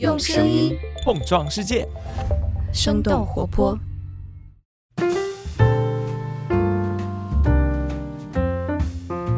[0.00, 1.86] 用声音碰撞世界，
[2.72, 3.78] 生动活泼。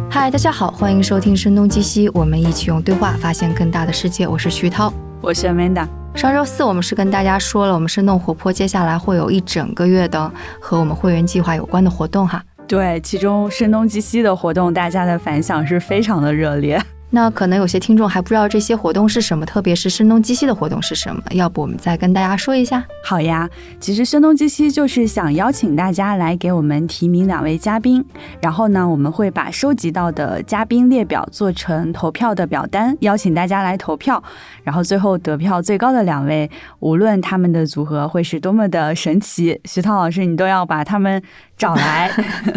[0.08, 4.26] 嗨，大家好，欢迎收听《声东击西》，我们一起用对话发现更大的世界。
[4.26, 4.90] 我是徐涛，
[5.20, 5.86] 我是 Amanda。
[6.14, 12.42] 上周四我们是跟大家说了，我们生动活泼接下来会有一整个月的和我们会员计划有关的活动哈。
[12.66, 16.82] 对，其中声东击西的活动，大家的反响是非常的热烈。
[17.16, 22.84] 那可能有些听众还不知道这些活动是什么，特别是声东击西的活动是什么，要不我们再跟大家说一下？
[23.02, 23.48] 好呀，
[23.80, 28.04] 其实声东击西就是想邀请大家来给我们提名两位嘉宾，
[28.42, 34.22] 然后呢，我们会把收集到的嘉宾列表做成投票的表单，邀请大家来投票，
[34.62, 41.22] 然后最后得票最高的两位，无论他们的组合会是多么的神奇，徐涛老师你都要把他们
[41.56, 42.10] 找来，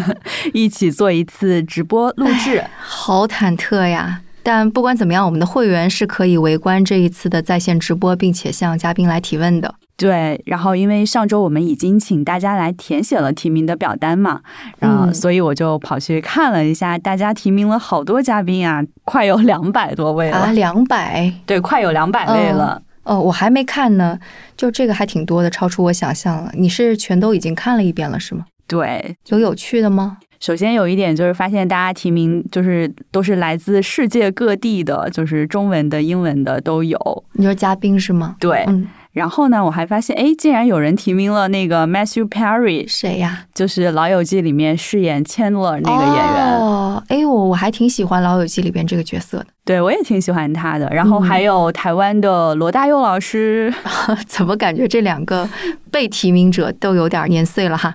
[0.54, 4.20] 一起做一次直播录制， 好忐忑呀！
[4.42, 9.76] 但不管怎么样，我们的会员是可以围观这一次的在线直播，并且向嘉宾来提问的。
[9.98, 14.40] 对，然后因为上周我们已经请大家来填写了提名的表单嘛，
[14.80, 22.82] 然后所以我就跑去看了一下，大家提名了好多嘉宾啊，快有 两百多位了啊，两百，对，快有两百位了。
[23.04, 24.18] 哦，我还没看呢，
[24.56, 26.52] 就这个还挺多的，超出我想象了。
[26.56, 28.46] 你是全都已经看了一遍了是吗？
[28.68, 30.20] 对，有有趣的吗？
[30.40, 36.98] 首先有一点就是发现大家提名就是都是来自世界各地的，就是中文的、英文的都有。
[37.34, 38.36] 你说嘉宾是吗？
[38.40, 38.64] 对。
[38.68, 38.88] 嗯。
[39.12, 43.46] 然后呢，我还发现，哎，竟然有人提名了那个 Matthew Perry，谁呀？
[43.56, 46.58] 就是《老友记》里面饰演 Chandler 那个演员。
[46.58, 47.04] 哦。
[47.08, 49.48] 哎，我我还挺喜欢《老友记》里边这个角色的。
[49.66, 50.88] 对，我也挺喜欢他的。
[50.92, 53.74] 然后还有台湾的罗大佑老师。
[54.28, 55.50] 怎么感觉这两个
[55.92, 57.94] 被提名者都有点年岁了哈？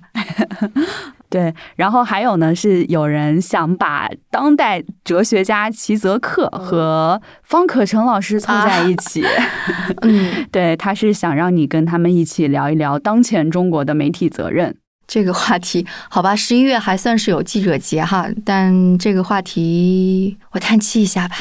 [1.35, 9.25] 对，然后还有呢，是有人想把当代哲学家齐泽克和方可成老师凑在一起。
[10.03, 14.77] 嗯，对，他是想让你跟他们一起聊一聊当前中国的媒体责任
[15.09, 15.85] 这个话题。
[16.09, 21.35] 好吧，十一月还算是有记者节哈，但这个话题我叹气一下吧。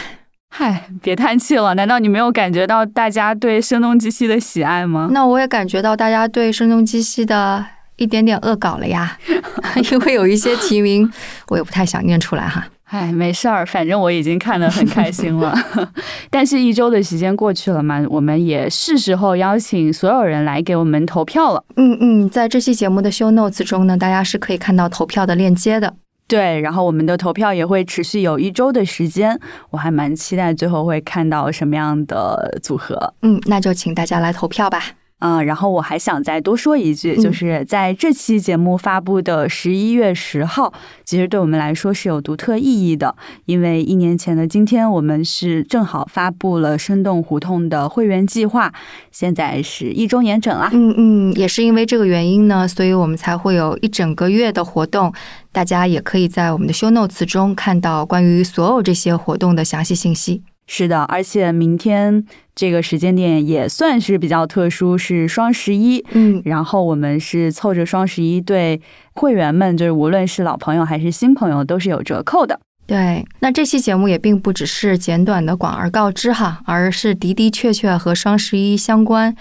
[0.50, 5.10] 嗨，别叹气了，难道你没有感觉到大家对声东击西的喜爱吗？
[5.12, 7.64] 那我也感觉到大家对声东击西的。
[8.04, 9.18] 一点点恶搞了呀，
[9.92, 11.10] 因为有一些提名
[11.48, 12.68] 我也不太想念出来哈。
[12.86, 15.52] 哎，没事儿，反正我已经看得很开心了。
[16.30, 21.64] 但是，一周的时间过去了嘛，我们也是时候邀请所有人来给我们投票了。
[21.78, 25.92] 嗯嗯，在这期节目的 show notes 中呢，大家是可以看到投票的链接的。
[26.28, 29.40] 对，然后我们的投票也会持续有一周的时间，
[29.72, 33.16] 我还蛮期待最后会看到什么样的组合。
[33.24, 34.84] 嗯，那就请大家来投票吧。
[35.20, 40.74] 嗯，然后我还想再多说一句，就是在这期节目发布的十一月十号，
[41.06, 43.16] 其实对我们来说是有独特意义的，
[43.46, 48.74] 因为一年前的今天，我们是正好发布了生动胡同的会员计划，
[49.12, 50.70] 现在是一周年整啦。
[50.74, 55.14] 嗯嗯，也是因为这个原因呢，所以我们才会有一整个月的活动，
[55.54, 60.44] 大家也可以在我们的 show notes 中看到关于所有这些活动的详细信息。
[60.66, 62.26] 是的，而且明天
[62.56, 66.04] 这个时间点也算是比较特殊，是双十一。
[66.12, 68.82] 嗯，然后我们是凑着双十一，对
[69.14, 72.60] 会员们，就是无论是老朋友还是新朋友，都是有折扣的。
[72.86, 79.36] 对，那这期节目也并不只是简短的广而告之哈，而是的的确确和双十一相关。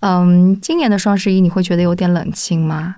[0.00, 2.96] 嗯，今年的双十一你会觉得有点冷清吗？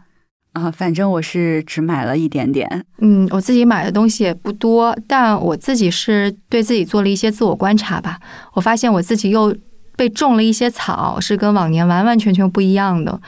[0.53, 2.85] 啊，反正我是只买了一点点。
[3.01, 8.19] 嗯，我自己买的东西也不多，但我自己是对自己做了一些自我观察吧。
[8.55, 9.55] 我发现我自己又
[9.97, 13.21] 被种了一些草，是跟往年完完全全不一样的，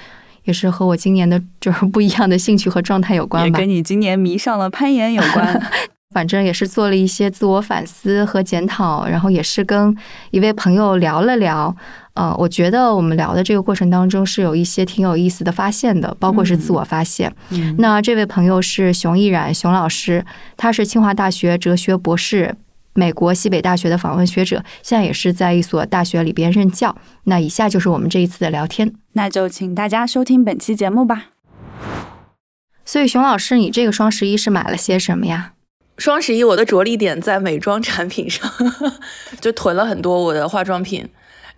[0.44, 3.47] 也是和我今年的就是不一样的兴趣和状态有关吧。
[3.47, 5.62] 也跟你今年迷上了攀岩有关。
[6.12, 9.97] 反正也是做了一些自我反思和检讨，然后也是跟
[10.32, 11.75] 一位朋友聊了聊。
[12.15, 17.32] 呃，我觉得我们聊的这个过程当中是有一些挺有意思的发现的，包括是自我发现。
[17.78, 20.25] 那这位朋友是熊毅然熊老师，
[20.56, 22.56] 他是清华大学哲学博士，
[22.94, 26.97] 美国西北大学的访问学者，现在也是在一所大学里边任教。
[27.25, 31.26] 那以下就是我们这一次的聊天，那就请大家收听本期节目吧。
[32.84, 35.52] 所以，熊老师，你这个双十一是买了些什么呀？
[36.00, 38.50] 双十一我的着力点在美妆产品上，
[39.38, 41.06] 就囤了很多我的化妆品。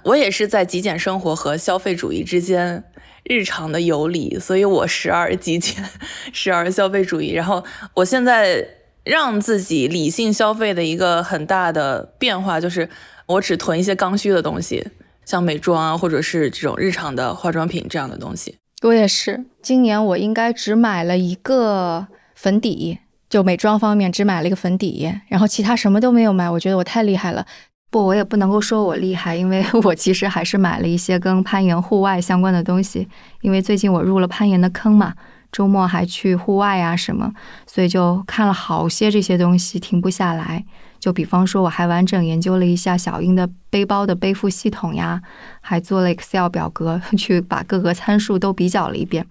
[0.02, 2.82] 我也是在极简生活和消费主义之间
[3.22, 5.84] 日常的游离，所以我时而极简，
[6.34, 7.30] 时而消费主义。
[7.30, 7.62] 然后
[7.94, 8.66] 我现在
[9.04, 12.88] 让自己理性消费的一个很大的变化，就是
[13.26, 14.84] 我只囤一些刚需的东西，
[15.24, 18.56] 像美妆啊，或者是这种日常的化妆品这样的东西。
[18.82, 22.98] 我也是，今年我应该只买了一个粉底。
[23.32, 26.50] 就美妆方面只买了一个粉底，然后其他什么都没有买。
[26.50, 27.46] 我觉得我太厉害了。
[27.90, 33.08] 不，我也不能够说我厉害，因为 我其实还是买了一些跟攀岩、户外相关的东西。
[33.40, 35.14] 因为最近我入了攀岩的坑嘛，
[35.50, 37.32] 周末还去户外啊什么，
[37.66, 40.62] 所以就看了好些这些东西，停不下来。
[41.00, 45.22] 就比方说，我还完整研究了一下小鹰的背包的背负系统呀，
[45.62, 49.24] 还做了 Excel 表格，去把各个参数都比较了一遍，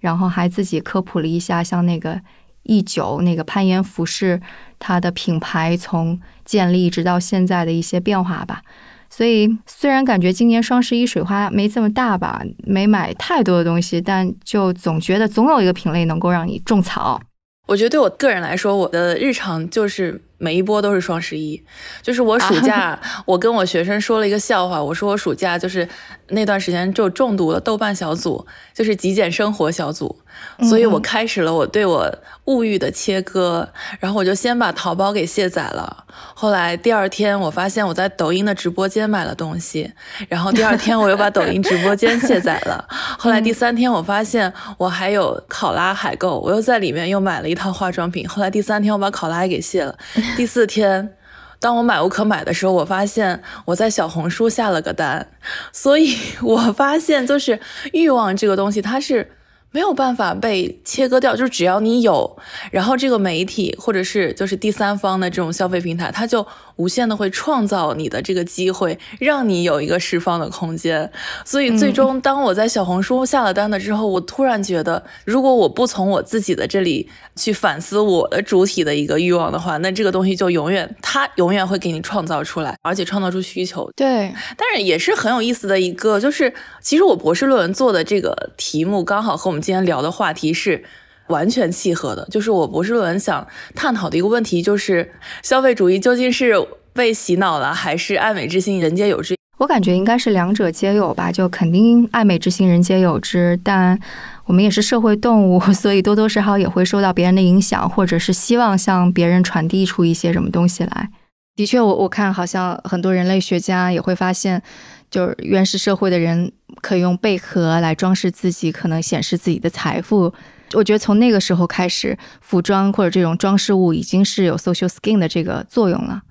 [0.00, 2.20] 然后还自己科普了一下，像那个
[2.64, 4.40] 一九那个攀岩服饰，
[4.78, 8.60] 它的品牌从建立直到现在的一些变化吧，
[9.08, 17.20] 所以虽然感觉今年双十一水花没这么大吧，没买太多的东西，但就总觉得总有一个品类能够让你种草。
[17.66, 21.62] 我觉得对我个人来说，我的日常就是每一波都是双十一。
[22.02, 25.88] 就是我暑假，我跟我学生说了一个笑话，我说我暑假就是
[26.28, 30.20] 那段时间就中毒了豆瓣小组，就是极简生活小组。
[30.68, 32.12] 所以我开始了我对我
[32.46, 33.68] 物欲的切割，
[34.00, 36.04] 然后我就先把淘宝给卸载了。
[36.34, 39.92] 后来第二天我发现我在抖音的直播间买了东西，
[40.28, 42.84] 然后第二天我又把抖音直播间卸载了。
[43.16, 48.28] 后来第三天我发现我还有考拉海购，我又在里面又买了一套化妆品。
[48.28, 49.96] 后来第三天我把考拉也给卸了。
[50.36, 51.14] 第四天，
[51.60, 55.28] 当我买无可买的时候，我发现我在小红书下了个单。
[55.72, 57.60] 所以我发现就是
[57.92, 59.30] 欲望这个东西，它是。
[59.70, 62.38] 没有办法被切割掉，就是只要你有，
[62.70, 66.46] 然后这个媒体或者是就是第三方的这种消费平台，它就。
[66.76, 71.10] 无限的会创造你的这个机会，让你有一个释放的空间。
[71.44, 83.90] 所以最终，当我在小红书下了单了之后，我突然觉得，如果我不从我自己的这里去反思我的主体的一个欲望的话，那这个东西就永远，它永远会给你创造出来，而且创造出需求。
[83.96, 90.84] 对，但是也是很有意思的一个，就是其实我博士论文做的这个题目，刚好和我们今天聊的话题是。
[91.28, 95.10] 完全契合的，就是我博士论文想探讨的一个问题，就是
[95.42, 96.54] 消费主义究竟是
[96.92, 99.34] 被洗脑了，还是爱美之心人皆有之？
[99.58, 103.98] 我感觉应该是两者皆有吧，就肯定爱美之心人皆有之，但
[104.46, 111.08] 我们也是社会动物，所以多多少少也会受到别人的影响，或者是希望向别人传递出一些什么东西来。
[111.56, 114.60] 的确，我我看好像很多人类学家也会发现，
[115.08, 116.50] 就是原始社会的人
[116.82, 120.34] 可以用贝壳来装饰自己，可能显示自己的财富。
[120.74, 126.22] 我觉得从那个时候开始，服装或者这种装饰物已经是有 social skin 的这个作用了。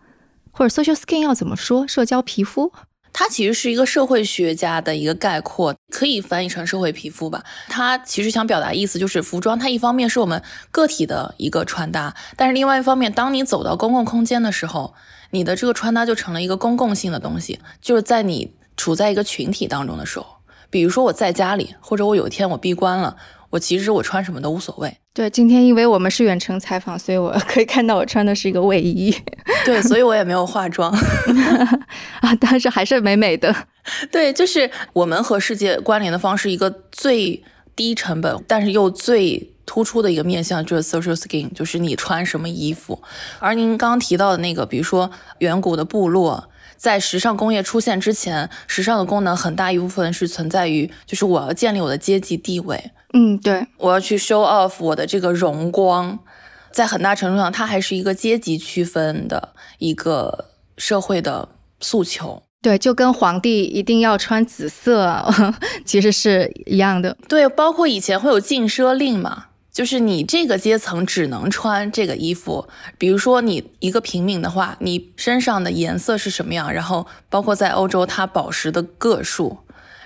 [0.51, 1.87] 或者 social skin 要怎么说？
[1.87, 2.71] 社交皮肤？
[3.11, 7.43] 它其实是一个社会学家的一个概括，可以翻译成社会皮肤吧。
[7.67, 10.41] 它其实想表达意思就是，服装它一方面是我们
[10.71, 14.95] 个体的一个穿搭，但是另外一方面，当你走到公共空间的时候，
[15.29, 17.59] 你的这个穿搭就成了一个公共性的东西。
[17.81, 20.25] 就是在你处在一个群体当中的时候，
[20.71, 23.15] 比如说我在家里，或者我有一天我闭关了。
[23.53, 24.91] 我其实我穿什么都无所谓。
[25.13, 29.15] 对，今天因为我们是远程采访，所以我 可以看到我穿的是一个卫衣。
[29.63, 30.91] 对，所以我也没有化妆
[32.21, 33.55] 啊，但是还是美美的。
[34.11, 37.43] 对，就是我们和世界关联的方式，一个最
[37.75, 42.99] 低成本，但是又最突出的一个面向，就是 social skin，就是你穿什么衣服。
[43.37, 46.49] 而您刚刚提到的那个，比如说远古的部落。
[46.83, 52.91] 在时尚工业出现之前，时尚的功能很大一部分是存在于，就是我要建立我的阶级地位。
[53.13, 56.19] 嗯，对，我要去 show off 我的这个荣光，
[56.73, 61.47] 在很大程度上，它还是一个阶级区分的一个社会的
[61.79, 62.43] 诉求。
[62.61, 65.25] 对，就跟皇帝一定要穿紫色，
[65.85, 67.15] 其实是一样的。
[67.29, 69.45] 对，包括以前会有禁奢令嘛。
[69.73, 76.71] 就是你这个阶层只能穿这个衣服，比如说你一个平民的话，你身上的颜色是什么样？
[76.71, 79.57] 然后包括在欧洲，它宝石的个数，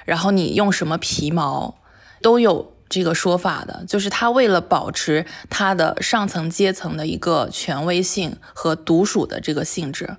[0.06, 1.76] 然后你用什么皮毛，
[2.22, 3.84] 都有这个说法的。
[3.86, 10.16] 就是他为了保持他的上层阶层的一个权威性和独属的这个性质，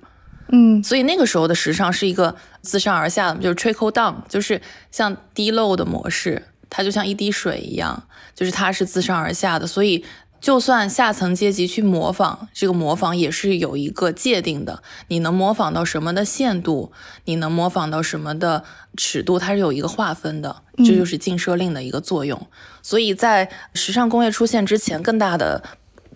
[0.51, 6.45] 嗯，所以那个时候的时尚是一个自上而下的，就是 trickle down，就是像滴漏的模式。
[6.69, 8.03] 它就像一滴水一样，
[8.35, 10.05] 就是它是自上而下的，所以
[10.39, 14.81] 就算下层阶级去模仿，这个模仿也是有一个界定的。
[15.09, 16.91] 你能模仿到什么的限度，
[17.25, 18.63] 你能模仿到什么的
[18.95, 20.63] 尺度，它是有一个划分的。
[20.77, 22.47] 这就是禁奢令的一个作用。
[22.81, 25.61] 所以在时尚工业出现之前，更大的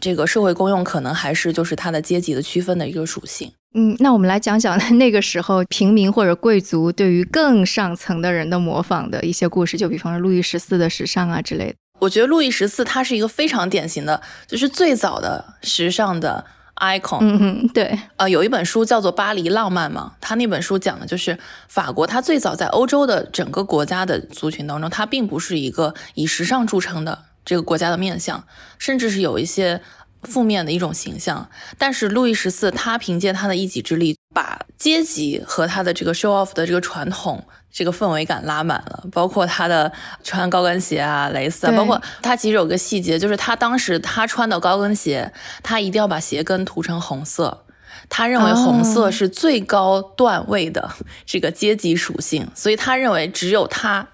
[0.04, 3.50] 这个社会公用可能还是就是它的阶级的区分的一个属性。
[3.74, 11.76] 嗯，那我们来讲讲 那个时候平民或者贵族对于更上层的人的模仿的一些故事，就比方说路易十四的时尚啊之类的。
[12.00, 16.46] 我觉得路易十四他是一个非常典型的，就是最早的时尚的
[16.76, 17.20] icon。
[17.22, 17.98] 嗯嗯，对。
[18.18, 28.44] 呃，有一本书叫做《巴黎浪漫》嘛，他那本书讲的就是法国，它最早在欧洲的整个国家的族群当中，它并不是一个以时尚著称的这个国家的面相，
[28.78, 29.82] 甚至是有一些。
[30.26, 39.92] 负面的一种形象，但是路易十四他凭借他的一己之力，把阶级和他的这个 show off 的这个传统这个氛围感拉满了，包括他的
[40.24, 45.30] 穿高跟鞋啊、蕾丝啊，包括他其实有个细节，就是他当时他穿的高跟鞋，
[45.62, 47.66] 他一定要把鞋跟涂成红色。
[48.08, 50.90] 他认为红色哦是最高段位的
[51.26, 54.08] 这个阶级属性，所以他认为只有他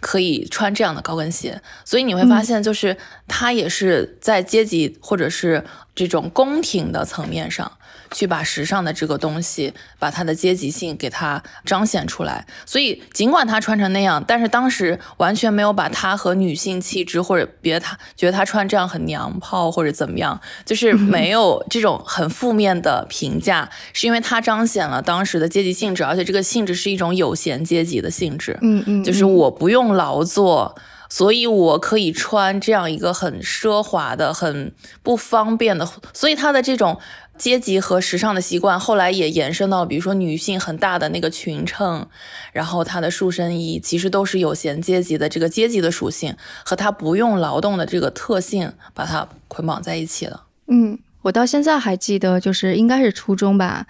[0.00, 1.60] 可以穿这样的高跟鞋。
[1.84, 5.64] 所以你会发现，就是他也是在阶级或者是
[5.96, 7.72] 这种宫廷的层面上，
[8.12, 12.46] 去把时尚的这个东西，把它的阶级性给它彰显出来。
[12.66, 28.58] 所以尽管他穿成那样，但是当时完全没有把他和女性气质或者别他觉得他穿这样很娘炮或者怎么样，就是没有这种很负面的评价，是因为他彰显了当时的阶级性质，而且这个性质是一种有闲阶级的性质。
[28.60, 30.76] 嗯嗯，就是我不用劳作，
[31.08, 34.72] 所以我可以穿这样一个很奢华的、很
[35.02, 36.98] 不方便的，所以他的这种
[37.38, 42.06] 阶级和时尚的习惯，后来也延伸到，比如说女性很大的那个裙撑，
[42.52, 46.34] 然后她的束身衣，其实都是有闲阶级的这个阶级的属性
[46.64, 50.44] 和她不用劳动的这个特性，把它捆绑在一起了。
[50.68, 53.86] 嗯，我到现在还记得，就是应该是初中吧，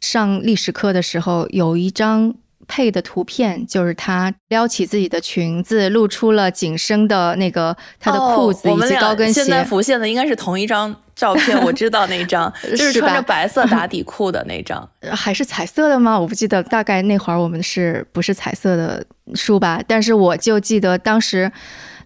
[0.00, 2.34] 上历史课的时候有一张
[2.70, 9.64] 配的图片，就是她撩起自己的裙子，露出了紧身的那个她的裤子以及高跟鞋现在。
[9.64, 14.88] 浮现的应该是同一张照片，我知道那张， 就是穿着白色打 底裤的那张。
[15.00, 16.16] 呃还是彩色的吗？
[16.18, 19.82] 我不记得，大概那会儿我们是不是彩色的书吧？
[19.84, 21.50] 但是我就记得当时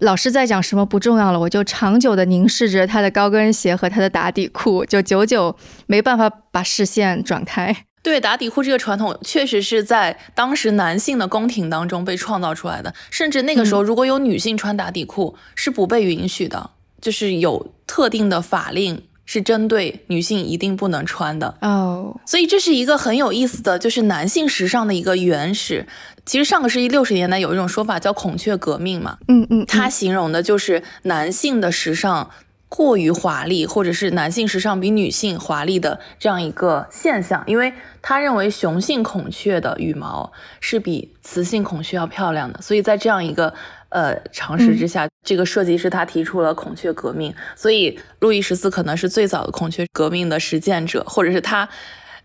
[0.00, 5.54] 老师在讲什么不重要了，我就长久的凝视着他的高跟鞋和他的打底裤，就久久
[5.86, 7.84] 没办法把视线转开。
[8.04, 12.94] 对打底裤这个传统，确实是在当时男性的宫廷当中被创造出来的。
[13.10, 16.70] 甚至那个时候，如果有女性穿打底裤，是不被允许的，
[17.00, 21.56] 就是有特定的法令是针对女性一定不能穿的。
[21.62, 25.86] 哦，所以这是一个很有意思的，就是男性时尚的一个原始。
[26.26, 32.30] 其实上个世纪六十年代有一种说法叫“孔雀革命”嘛，嗯嗯，它形容的就是男性的时尚
[32.76, 37.40] 过于华丽，或者是男性时尚比女性华丽的这样一个现象。
[37.46, 43.54] 因为他认为雄性孔雀的羽毛是比雌性孔雀要漂亮的，所以在这样一个
[43.90, 47.32] 呃常识之下，这个设计师他提出了孔雀革命。
[47.54, 51.68] 所以路易十四可能是最早的孔雀革命的实践者，或者是他。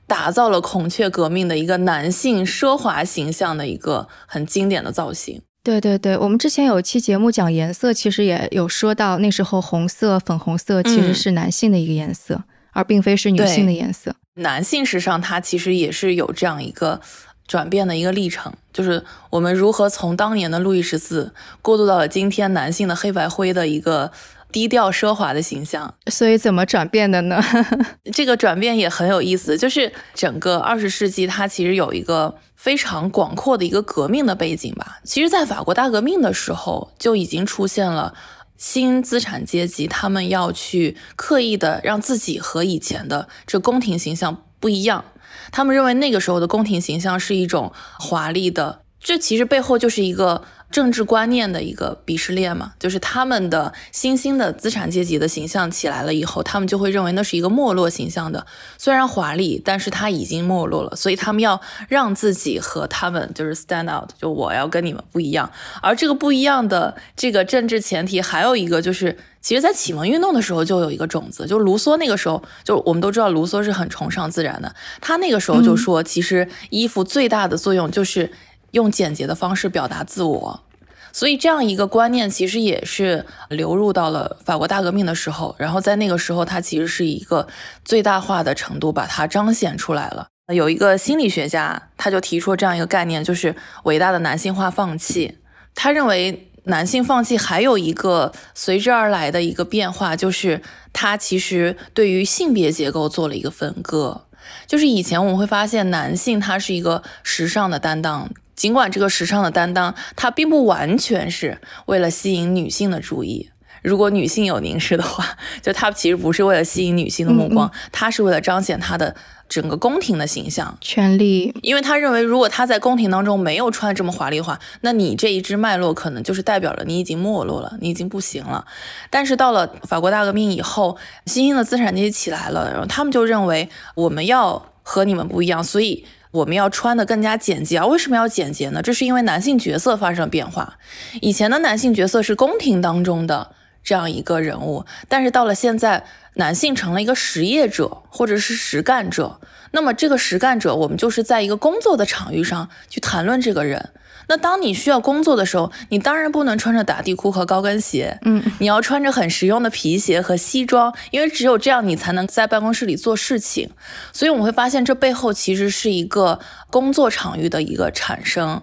[0.07, 5.43] 打造了孔雀革命的一个男性奢华形象的一个很经典的造型。
[5.69, 14.15] 对对对，我们之前有一期节目讲颜色，其实也有说到，那时候红色、粉红色其实嗯是男性的一个颜色，而并非是女性的颜色。
[14.35, 16.99] 男性时尚它其实也是有这样一个
[17.47, 24.11] 转变的一个历程，就是我们如何从当年的路易十四过渡到了今天男性的黑白灰的一个
[24.51, 25.93] 低调奢华的形象。
[26.07, 27.41] 所以怎么转变的呢？
[28.13, 34.99] 这个转变也很有意思，就是整个二十世纪它其实有一个非常广阔的一个革命的背景吧。
[35.03, 38.13] 其实，在法国大革命的时候就已经出现了。
[38.57, 45.05] 新资产阶级，他们要去刻意的让自己和以前的这宫廷形象不一样。
[45.49, 58.45] 他们认为那个时候的宫廷形象是一种华丽的，这其实背后就是一个政治观念的一个鄙视链嘛，就是他们的新兴的资产阶级的形象起来了以后，他们就会认为那是一个没落形象的，
[58.77, 65.51] 虽然华丽，但是它已经没落了，所以他们要让自己和他们就是 stand out，就我要跟你们不一样。
[65.81, 78.31] 而这个不一样的这个政治前提，还有一个就是，其实，在启蒙运动的时候就有一个种子，就卢梭那个时候，就我们都知道卢梭是很崇尚自然的，他那个时候就说，其实衣服最大的作用就是
[78.71, 80.63] 用简洁的方式表达自我。
[81.11, 87.47] 所以这样一个观念其实也是流入到了法国大革命的时候，然后在那个时候，它其实是一个
[87.83, 90.27] 最大化的程度把它彰显出来了。
[90.53, 95.39] 有一个心理学家，他就提出这样一个概念，就是伟大的男性化放弃。
[95.73, 100.61] 他认为男性放弃还有一个随之而来的一个变化，就是
[100.93, 104.25] 他其实对于性别结构做了一个分割。
[104.65, 108.29] 就是以前我们会发现，男性他是一个时尚的担当，
[108.59, 113.49] 尽管这个时尚的担当，它并不完全是为了吸引女性的注意。
[113.81, 115.25] 如果女性有凝视的话，
[115.61, 119.15] 就它其实不是为了吸引女性的目光，它是为了彰显他的
[119.47, 120.77] 整个宫廷的形象。
[120.81, 128.65] 权力，因为他认为，如果他在宫廷当中没有穿这么华丽的话，那你这一支脉络可能就是代表了你已经没落了，你已经不行了。
[129.09, 137.77] 但是到了法国大革命以后，新兴的资产阶级起来了，然后他们就认为我们要和你们不一样，所以我们要穿的更加简洁。
[137.77, 138.81] 啊为什么要简洁呢？
[138.81, 140.77] 这是因为男性角色发生了变化。
[141.21, 143.51] 以前的男性角色是宫廷当中的
[143.83, 146.05] 这样一个人物，但是到了现在，
[146.35, 149.39] 男性成了一个实业者或者是实干者，
[149.71, 153.89] 那么这个实干者，我们就是在一个工作的场域上去谈论这个人。
[154.29, 163.69] 那当你需要工作的时候，你当然不能穿着打地裤和高跟鞋，嗯，你要穿着很实用的皮鞋和西装，因为只有这样你才能在办公室里做事情。
[164.13, 168.61] 所以我们会发现，这背后其实是一个工作场域的一个产生。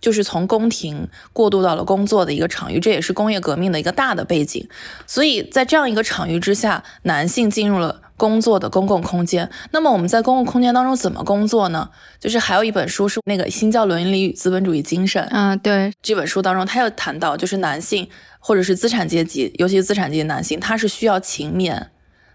[0.00, 4.68] 就是从宫廷过渡到了工作的一个场域，这也是工业革命的一个大的背景。
[5.08, 9.50] 所以在这样一个场域之下，男性进入了工作的公共空间。
[9.70, 11.88] 那么我们在公共空间当中怎么工作呢？
[12.20, 18.06] 就是还有一本书是那个《新教伦理与资本主义精神》啊，对这本书当中，他又谈到，就是男性
[18.38, 21.86] 或者是资产阶级，尤其是资产阶级男性，他是需要勤勉、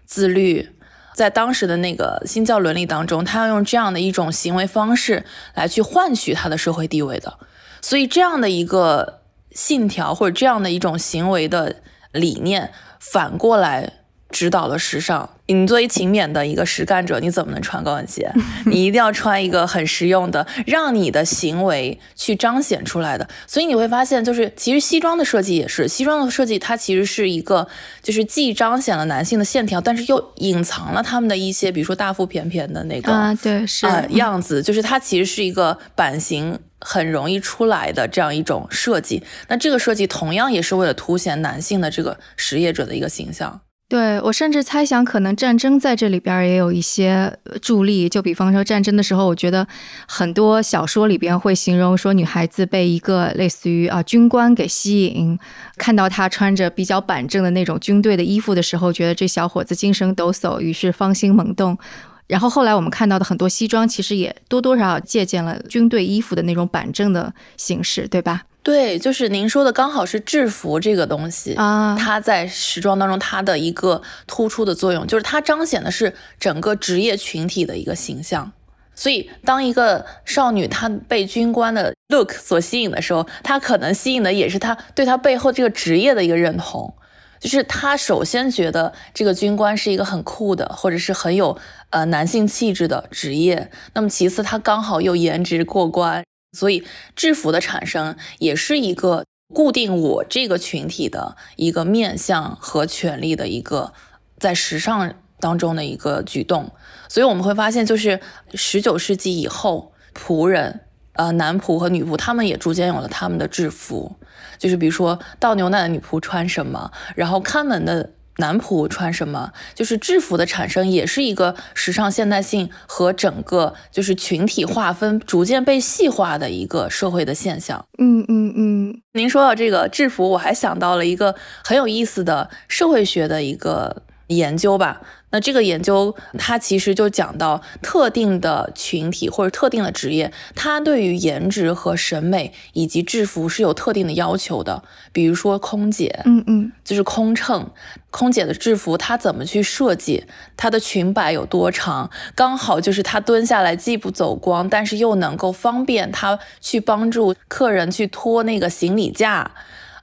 [0.04, 0.70] 自律。
[1.14, 5.24] 在当时的那个新教伦理当中，他要用这样的一种行为方式
[5.54, 7.38] 来去换取他的社会地位的。
[7.80, 9.20] 所以，这样的一个
[9.52, 11.76] 信条或者这样的一种行为的
[12.10, 13.92] 理念，反过来
[14.30, 15.30] 指导了时尚。
[15.46, 18.32] 你作为勤勉的一个实干者，你怎么能穿高跟鞋？
[18.66, 23.28] 你一定要穿一个很实用的，让你的行为去彰显出来的。
[23.46, 27.68] 所以你会发现，就是其实西装的设计也是，西装的设计它其实是一个，
[28.02, 36.58] 就是既彰显了男性的线条，但是又隐藏了他们的一些，比如说大腹便便的那个啊，对，是样子，就是它其实是一个版型。
[36.86, 43.58] 很容易出来的这样一种设计，那这个设计同样也是为了凸显男性的这个实业者的一个形象。
[43.94, 47.32] 对我甚至猜想，可能战争在这里边也有一些
[47.62, 48.08] 助力。
[48.08, 49.64] 就比方说战争的时候，我觉得
[50.08, 55.38] 很多小说里边会形容说，女孩子被一个类似于啊军官给吸引，
[55.76, 61.78] 看到他穿着比较板正的那种军队的衣服的时候，觉得这小伙子精神抖擞，于是芳心萌动。
[62.26, 68.42] 然后后来我们看到的很多西装，其实也多多少少借鉴了军队衣服的那种板正的形式，对吧？
[68.64, 78.50] 对，就是您说的，刚好是制服这个东西啊，它在时装当中它的一个突出的作用，就是它彰显的是整个职业群体的一个形象。
[78.94, 86.94] 所以，当一个少女她被军官的 look 所吸引的时候，她可能吸引的也是她对她背后这个职业的一个认同。
[87.40, 91.58] 就是她首先觉得这个军官是一个很酷的，或者是很有
[91.90, 93.70] 呃男性气质的职业。
[93.92, 103.92] 那么其次，她刚好又颜值过关，所以制服的产生也是一个固定我这个群体的一个面相和权利的一个
[104.38, 106.72] 在时尚当中的一个举动。
[107.08, 108.20] 所以我们会发现，就是
[108.54, 110.80] 十九世纪以后，仆人。
[111.16, 114.16] 呃，男仆和女仆，他们也逐渐有了他们的制服，
[114.58, 127.84] 就是比如说倒牛奶的女仆穿什么，然后看门的男仆穿什么，就是制服的产生也是一个时尚现代性和整个就是群体划分逐渐被细化的一个社会的现象。
[127.98, 135.00] 嗯嗯嗯，您说到这个制服，我还想到了一个很有意思的社会学的一个研究吧。
[135.34, 144.84] 那这个研究，它其实就讲到特定的群体或者特定的职业，它对于颜值和审美以及制服是有特定的要求的。
[145.12, 147.68] 比如说空姐，嗯嗯，就是空乘，
[148.12, 150.24] 空姐的制服它怎么去设计？
[150.56, 152.08] 它的裙摆有多长？
[152.36, 159.50] 刚好就是她蹲下来既不走光，但是又能够方便她去帮助客人去拖那个行李架。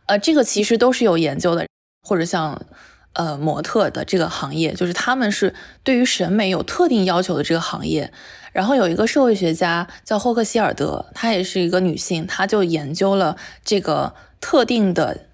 [0.08, 1.66] 呃，这个其实都是有研究的，
[2.06, 2.62] 或者像。
[3.14, 8.12] 呃，模特的这个行业，就是他们是对于审美有特定要求的这个行业。
[8.54, 15.28] 然后有一个社会学家叫霍克希尔德，她也是一个女性，她就研究了这个特定的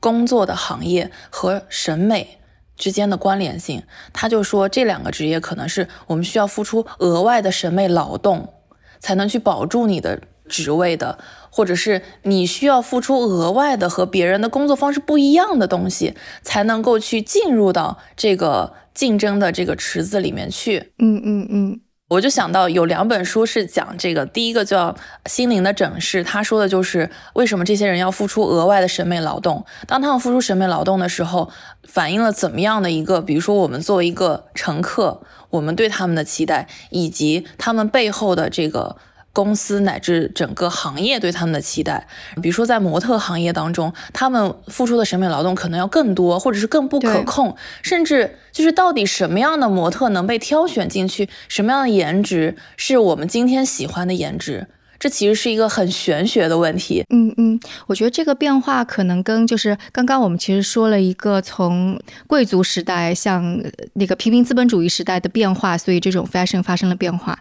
[0.00, 2.38] 工作的行业和审美
[2.76, 3.82] 之间的关联性。
[4.12, 8.54] 她就说，这两个职业可能是我们需要付出额外的审美劳动，
[9.00, 10.20] 才能去保住你的。
[10.46, 11.18] 职位的，
[11.56, 20.92] 或者是你需要付出额外的和别人的工作方式不一样的东西，才能够去进入到这个竞争的这个池子里面去。
[20.98, 24.90] 嗯嗯嗯，我就想到有两本书是讲这个，第一个叫
[25.26, 29.64] 《心灵的整饰》，他说的就是为什么这些人要付出额外的审美劳动。
[29.86, 31.52] 当他们付出审美劳动的时候，
[31.84, 38.96] 反映了怎么样的一个，比如说我们作为一个乘客，我们对他们的期待，以及他们背后的这个。
[39.34, 42.06] 公司乃至整个行业对他们的期待，
[42.40, 54.68] 比如说在模特行业当中，他们付出的审美劳动可能要更多，或者是更不可控，甚至就是到底什么样的模特能被挑选进去，什么样的颜值是我们今天喜欢的颜值，
[55.00, 57.04] 这其实是一个很玄学的问题。
[57.10, 63.60] 嗯嗯，我觉得这个变化可能跟就是刚刚我们其实说了一个从贵族时代向
[63.94, 67.36] 那个平民资本主义时代的变化，所以这种 fashion 发生了变化。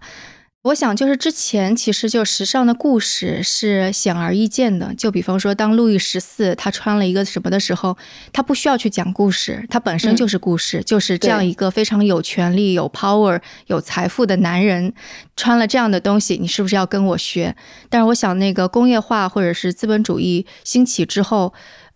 [0.64, 4.96] 我想，就是之前其实就时尚的故事是显而易见的。
[4.96, 7.98] 就比方说，当路易十四他穿了一个什么的时候，
[8.32, 14.94] 他不需要去讲故事，他本身就是故事，就是这样一个非常有权力、有 power、有财富的男人
[15.36, 17.54] 穿了这样的东西，你是不是要跟我学？
[17.90, 21.54] 但是我想，那个工业化或者是资本主义兴起之后。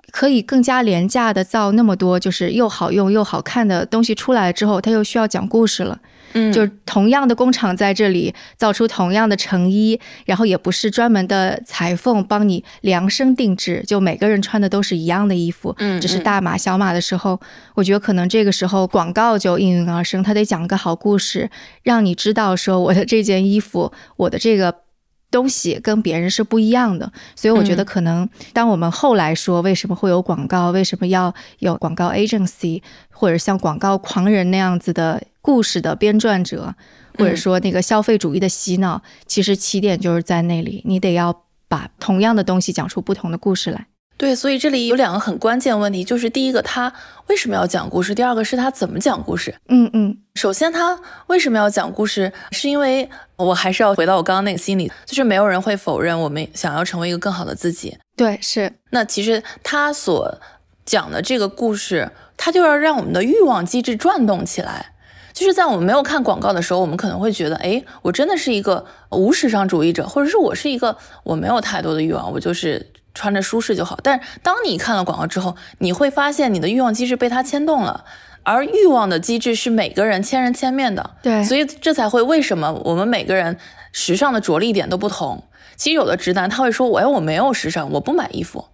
[0.10, 6.00] 可以更加廉价的造那么多，就是又好用又好看的东西出来之后，他又需要讲故事了。
[6.34, 15.76] 嗯，就是同样的工厂在这里造出同样的成衣，然后也不是专门的裁缝帮你量身定制，就每个人穿的都是一样的衣服。
[15.80, 17.40] 嗯，只是大码小码的时候，
[17.76, 21.50] 我觉得可能这个时候广告就应运而生，他得讲个好故事，
[21.84, 24.87] 让你知道说我的这件衣服，我的这个。
[25.30, 36.74] 东西跟别人是不一样的，所以我觉得可能当我们后来说为什么会有广告，为什么要有广告 agency，或者像广告狂人那样子的故事的编撰者，
[37.18, 43.88] 或者说那个消费主义的洗脑，其实起点就是在那里，你得要把同样的东西讲出不同的故事来。
[44.18, 46.92] 对，所以这里有两个很关键问题，就是第一个他
[47.28, 49.54] 为什么要讲故事，第二个是他怎么讲故事。
[49.70, 57.96] 嗯嗯，首先他为什么要讲故事，是因为我还是要回到我刚刚那个心理，就是没有人会否认我们想要成为一个更好的自己。
[58.16, 58.74] 对，是。
[58.90, 60.36] 那其实他所
[60.84, 64.94] 讲的这个故事，他就要让我们的欲望机制转动起来。
[65.32, 72.84] 就是在我们没有看广告的时候，我们可能会觉得，哎，我真的是一个无时尚主义者，或者是我是一个我没有太多的欲望，我就是。
[73.18, 78.06] 穿着舒适就好，但是当你看了广告之后，你会发现你的欲望机制被它牵动了，
[78.44, 83.58] 而欲望的机制是每个人千人千面的，对，所以这才会为什么我们每个人
[83.92, 85.44] 时尚的着力点都不同。
[85.76, 88.66] 其实有的直男他会说，我哎我没有时尚，我不买衣服，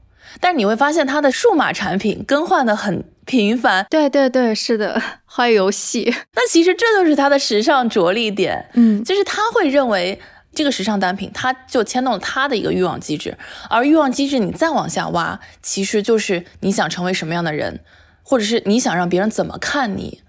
[0.41, 5.01] 但是你会发现他的数码产品更换的很频繁，对对对，是的，
[5.37, 10.19] 玩游戏，那其实这就是他的时尚着力点，嗯，就是他会认为。
[10.55, 13.37] 这个时尚单品，它就牵动了他的一个欲望机制，
[13.69, 17.79] 而欲望机制你再往下挖，其实就是你想成为什么样的人，
[18.23, 20.21] 或者是你想让别人怎么看你。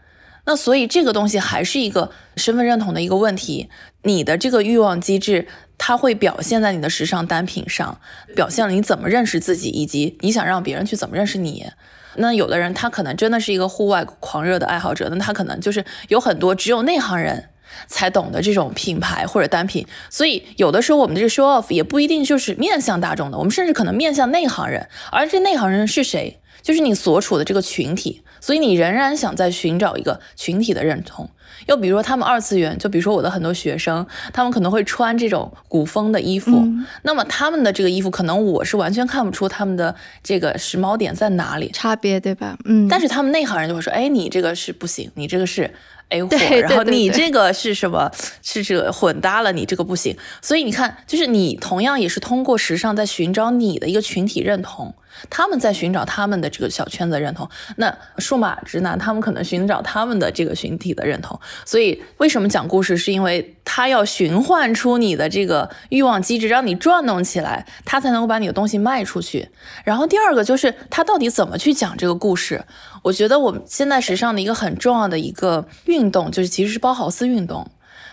[0.46, 3.70] 那所以这个东西还是一个身份认同的一个问题。
[4.02, 7.98] 你的这个欲望机制，它会表现在你的时尚单品上，
[8.36, 11.70] 表现了你怎么认识自己，以及你想让别人去怎么认识你。
[12.16, 17.48] 那有的人他可能真的是一个户外狂热的爱好者，那他可能就是有很多只有内行人。
[17.86, 26.40] 才懂得这种品牌或者单品，所以有的时候我们这个 show off 也不一定就是面向大众的，我们甚至可能面向内行人，而这内行人是谁？
[26.62, 31.28] 就是你所处的这个群体，所以你仍然想在寻找一个群体的认同。
[31.66, 36.66] 又比如说他们二次元，就比如说我的很多学生，他们可能会穿这种古风的衣服，
[37.02, 42.56] 那么他们的这个衣服可能我是完全看不出他们的这个时髦点在哪里，差别对吧？
[42.64, 45.70] 嗯，但是他们内行人就会说，哎，你这个是不行，你这个是。
[46.10, 46.28] A 货，
[46.60, 48.10] 然后你这个是什么？
[48.42, 50.16] 是这混搭了，你这个不行。
[50.40, 54.94] 所以你看，就是你同样也是通过时尚在寻找你的一个群体认同。
[55.30, 61.38] 他们在寻找他们的这个小圈子认同，那数码直男他们可能寻找他们的这个群体的认同。
[61.64, 69.48] 所以为什么讲故事，是因为他要循环出你的这个欲望机制，让你转动起来，他才能够把你的东西卖出去。
[69.84, 72.64] 然后第二个就是他到底怎么去讲这个故事？
[73.02, 77.70] 我觉得我们现在时尚的一个很重要的一个运动，就是其实是包豪斯运动。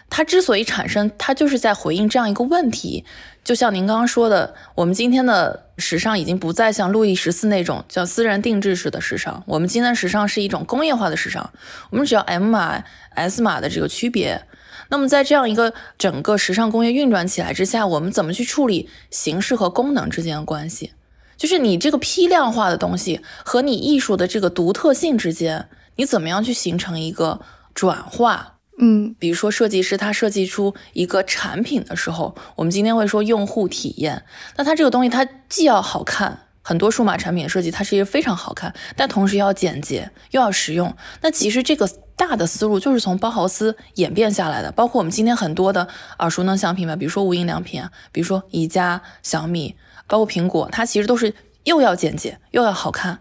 [0.09, 3.05] 它之所以产生，它就是在回应这样一个问题。
[3.43, 11.51] 就像您刚刚说的，我们今天的时尚已经不再像路易十四那种叫私人定制式的时尚，我们今天的时尚是一种工业化的时尚。
[11.89, 12.83] 我们只要 M 码、
[13.15, 14.43] S 码的这个区别。
[14.89, 20.91] 那么在这样一个整个时尚工业运转起来之下，我们怎么去处理形式和功能之间的关系？
[21.35, 27.41] 就是你这个批量化的东西和你艺术的这个独特性之间，你怎么样去形成一个
[27.73, 28.59] 转化？
[28.83, 34.23] 嗯，比如说设计师他设计出一个产品的时候，我们今天会说用户体验。
[34.57, 40.95] 那它这个东西它既要好看，很多数码产品的设计它是一个非常好看，但同时要简洁又要实用。
[41.21, 49.75] 那其实这个大的思路就是从包豪斯演变下来的，包括我们今天很多的耳熟能详品牌，比如说无印良品啊，比如说宜家、小米，
[50.07, 53.19] 包括苹果，它其实都是又要简洁又要好看。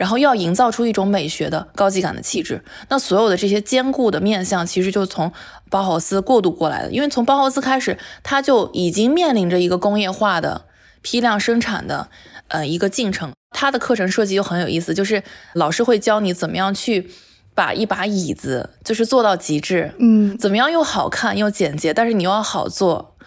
[0.00, 5.30] 然后又要营造出一种美学的高级感的气质，那所有的这些坚固的面相，其实就从
[5.68, 6.90] 包豪斯过渡过来的。
[6.90, 10.62] 因为从包豪斯开始，它就已经面临着一个工业化的
[11.02, 12.08] 批量生产的
[12.48, 13.30] 呃一个进程。
[13.50, 17.10] 它的课程设计就很有意思，就是老师会教你怎么样去
[17.54, 23.18] 把一把椅子就是做到极致，嗯，怎么样又好看又简洁，但是你又要好做。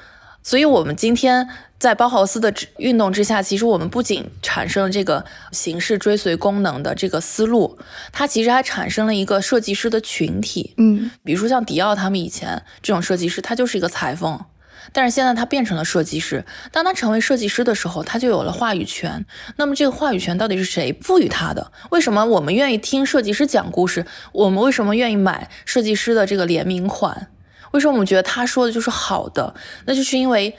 [0.43, 1.47] 所以，我们今天
[1.79, 7.77] 在包豪斯的运动之下，其实我们不仅产生了这个形式追随功能的这个思路，
[8.12, 10.73] 它其实还产生了一个设计师的群体。
[10.77, 14.38] 嗯，比如说像迪奥他们以前这种设计师，他就是一个裁缝，
[14.91, 16.45] 但是现在他变成了设计师。
[16.73, 19.25] 当他成为设计师的时候，他就有了话语权。
[19.56, 21.71] 那么这个话语权到底是谁赋予他的？
[21.91, 24.06] 为什么我们愿意听设计师讲故事？
[24.34, 27.29] 我们为什么愿意买设计师的这个联名款？
[27.73, 29.53] 为什么我们觉得他说的就是好的？
[29.86, 30.55] 那就是因为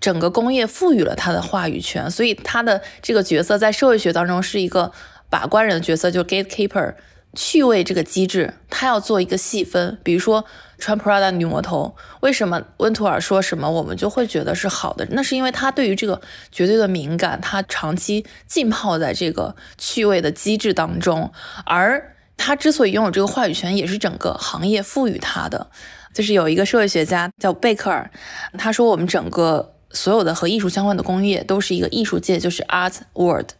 [0.00, 4.92] 整个工业赋予了他的话语权，所以他的这个角色在社会学当中是一个
[5.28, 6.94] 把关人的角色，就是 gatekeeper
[7.34, 9.98] 趣味这个机制，他要做一个细分。
[10.02, 10.44] 比如说
[10.78, 15.06] 穿 Prada 女魔头，为什么温图尔说什么我们就会觉得是好的？
[15.10, 16.20] 那是因为他对于这个
[16.52, 21.32] 绝对的敏感，他长期浸泡在这个趣味的机制当中，
[21.66, 25.70] 而他之所以拥有这个话语权，也是整个行业赋予他的。
[26.12, 28.10] 就是有一个社会学家叫贝克尔，
[28.56, 33.50] 他说我们整个所有的和艺术相关的工业都是一个艺术界，就是 art world。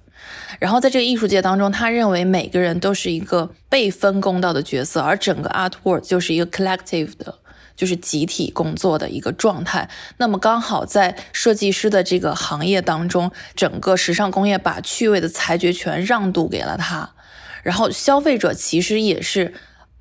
[0.59, 7.35] 然后在这个艺术界当中，他认为每个人都是一个被分工到的角色，而整个 art world 就是一个 collective 的，
[7.77, 9.89] 就是集体工作的一个状态。
[10.17, 17.11] 那么刚好在设计师的这个行业当中，整个时尚工业把趣味的裁决权让渡给了他，
[17.63, 19.55] 然后消费者其实也是。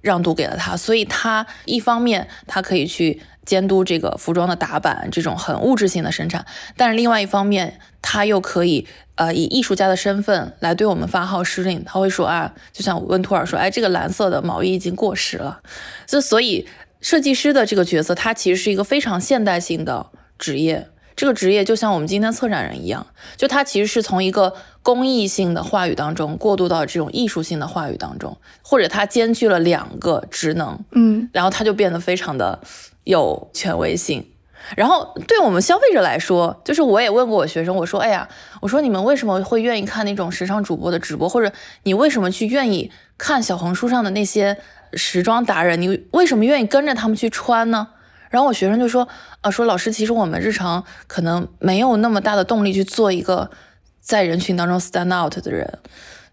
[0.07, 11.83] 让渡给了他，所以他一方面他可以去监督这个服装的打版这种很物质性的生产，但是另外一方面他又可以呃以艺术家的身份来对我们发号施令。
[11.85, 15.61] 他会说啊，就像温图尔说，哎，这个蓝色的毛衣已经过时了。
[16.05, 16.67] 就所以
[17.01, 20.07] 设计师的这个角色，他其实是一个非常现代性的
[20.39, 20.87] 职业。
[21.15, 24.53] 这个职业就像我们今天策展人一样，就他其实是从一个
[24.87, 32.61] 公益性的话语当中过渡到这种艺术性的话语当中，或者它兼具了两个职能，嗯，然后它就变得非常的
[33.03, 34.25] 有权威性。
[34.77, 38.29] 然后对我们消费者来说，就是我也问过我学生，我说，哎呀，
[38.61, 41.51] 我说你们为什么会愿意看那种时尚主播的直播，或者
[41.83, 44.57] 你为什么去愿意看小红书上的那些
[44.93, 47.89] 时装达人，你为什么愿意跟着他们去穿呢？
[48.29, 49.05] 然后我学生就说，
[49.41, 53.51] 啊，说老师，其实我们日常可能没有那么大的动力去做一个
[53.99, 55.79] 在人群当中 stand out 的人，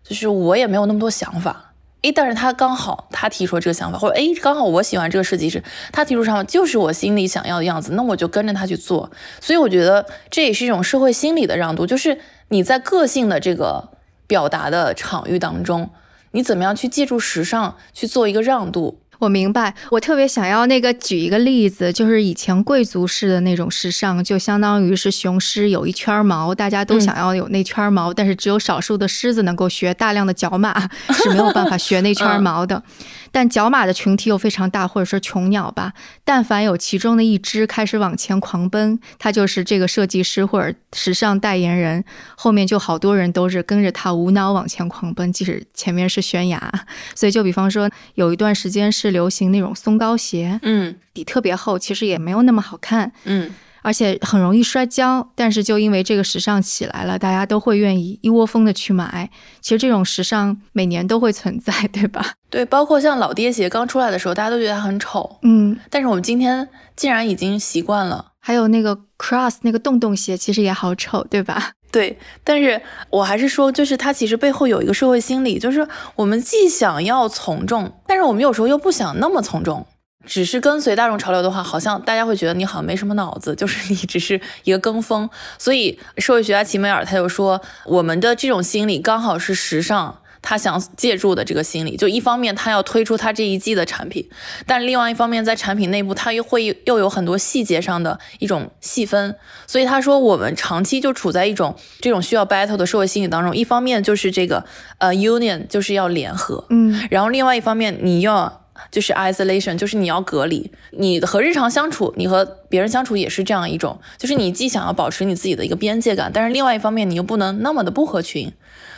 [0.03, 1.73] 就是我也没有那么多想法。
[2.03, 9.11] 诶，但是他刚好他提出了这个想法，或者诶，刚好我喜欢这个设计师，他提出上就是我心里想要的样子，那我就跟着他去做。
[9.41, 13.89] 所以我觉得这也是一种社会心理的让渡，就是你在个性的这个
[14.27, 15.89] 表达的场域当中，
[16.33, 19.01] 你怎么样去借助时尚去做一个让渡。
[19.19, 32.83] 我明白，我特别想要那个举一个例子，就是以前贵族式的那种时尚，就相当于是雄狮有一圈毛，大家都想要有那圈毛，但是只有少数的狮子能够学，大量的角马 是没有办法学那圈毛的。
[33.35, 35.93] 但角马的群体又非常大，或者说穷鸟吧，
[36.25, 42.05] 但凡有其中的一只开始往前狂奔，它就是这个设计师或者时尚代言人，
[42.37, 46.73] 后面就好多人都是跟着他无脑往前狂奔，即使前面是悬崖。
[47.17, 53.51] 所以就比方说，有一段时间是流行那种松糕鞋，嗯，底特别厚，其实也没有那么好看，嗯。
[53.85, 59.29] 而且很容易摔跤，但是就因为这个时尚起来了，大家都会愿意一窝蜂的去买。
[59.61, 62.33] 其实这种时尚每年都会存在， 对吧？
[62.49, 65.79] 对，包括像老爹鞋刚出来的时候，大家都觉得它很丑，嗯。
[65.91, 66.67] 但是我们今天
[66.97, 68.33] 竟然已经习惯了。
[68.41, 71.73] 还有那个 cross 那个洞洞鞋，其实也好丑，对吧？
[71.91, 79.87] 对，但是我还是说，就是它其实背后有一个社会心理，就是我们既想要从众，但是我们有时候又不想那么从众。
[80.27, 85.29] 只是跟随大众潮流的话，好像大家会觉得你好像没什么脑子，就是你只是一个跟风。
[85.59, 91.97] 所以社会学家齐梅尔他就说，我们的这种心理刚好是时尚他想借助的这个心理。
[91.97, 94.29] 就一方面他要推出他这一季的产品，
[94.67, 99.37] 但另外一方面在产品内部他又会又有很多细节上的一种细分。
[99.67, 103.55] 所以他说我们长期就处在一种这种需要 battle 的社会心理当中。
[103.55, 104.65] 一方面就是这个
[104.99, 108.64] 呃 union 就是要联合，嗯，然后另外一方面你要。
[108.91, 118.53] 就是 isolation，就是你要隔离，你和日常相处，你和别人相处也是这样一种，就是你既想要保持你自己的一个边界感，但是另外一方面你又不能那么的不合群，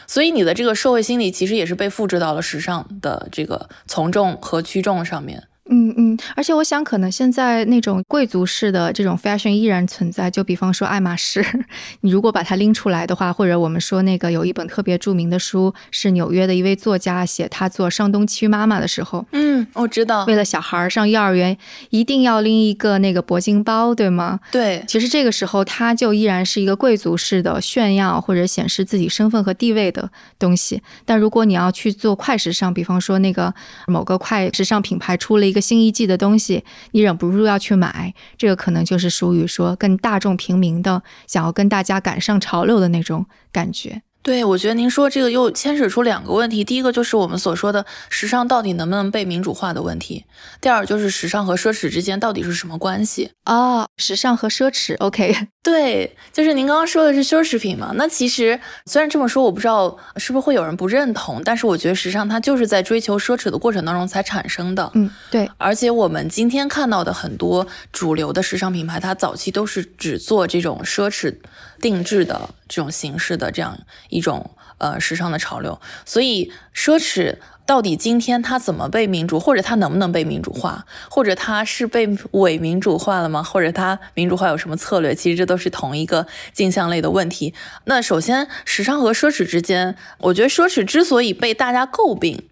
[0.06, 5.44] 所以你的这个社会心理其实也是被复制到了时尚的这个从众和趋众上面。
[5.68, 10.30] 嗯嗯，而且我想，可能现在那种贵族式的这种 fashion 依然存在。
[10.30, 11.44] 就比方说爱马仕，
[12.02, 21.58] 你如果把它拎出来的话，或者我们说那个有一本特别著名的书，是纽约的一位作家写他做上东区妈妈的时候，嗯，我知道，为了小孩上幼儿园
[21.90, 24.38] 一定要拎一个那个铂金包，对吗？
[24.52, 30.80] 对，其实这个时候他就依然是一个贵族式的炫耀或者显示自己身份和地位的东西。
[31.04, 33.52] 但如果你要去做快时尚，比方说那个
[33.88, 35.55] 某个快时尚品牌出了一个。
[35.56, 44.02] 个新一季的东西，你忍不住要去买，这个可能就是属于说跟大众平民的，想要跟大家赶上潮流的那种感觉。
[44.26, 50.24] 对，我觉得您说这个又牵扯出两个问题，第一个就是我们所说的时尚到底能不能被民主化的问题，
[50.60, 57.92] 第二就是时尚和奢侈之间到底是什么关系哦，时尚和奢侈，OK， 对，就是您刚刚说的是奢侈品嘛？
[57.94, 64.90] 那其实虽然这么说，我不知道是不是会有人不认同，但是我觉得时尚它就是在追求奢侈的过程当中才产生的。
[64.94, 65.48] 嗯，对。
[65.56, 71.36] 而且我们今天看到的很多主流的时尚品牌，它早期都是只做这种奢侈。
[71.80, 83.42] 定制的这种形式的这样一种呃时尚的潮流，所以奢侈到底今天它怎么被民主，或者它能不能被民主化，或者它是被伪民主化了吗？
[83.42, 85.14] 或者它民主化有什么策略？
[85.14, 87.54] 其实这都是同一个镜像类的问题。
[87.84, 92.48] 那首先，时尚和奢侈之间，我觉得奢侈之所以被大家诟病，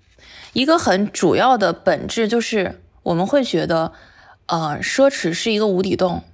[0.52, 3.92] 一个很主要的本质就是我们会觉得，
[4.46, 6.24] 呃，奢侈是一个无底洞。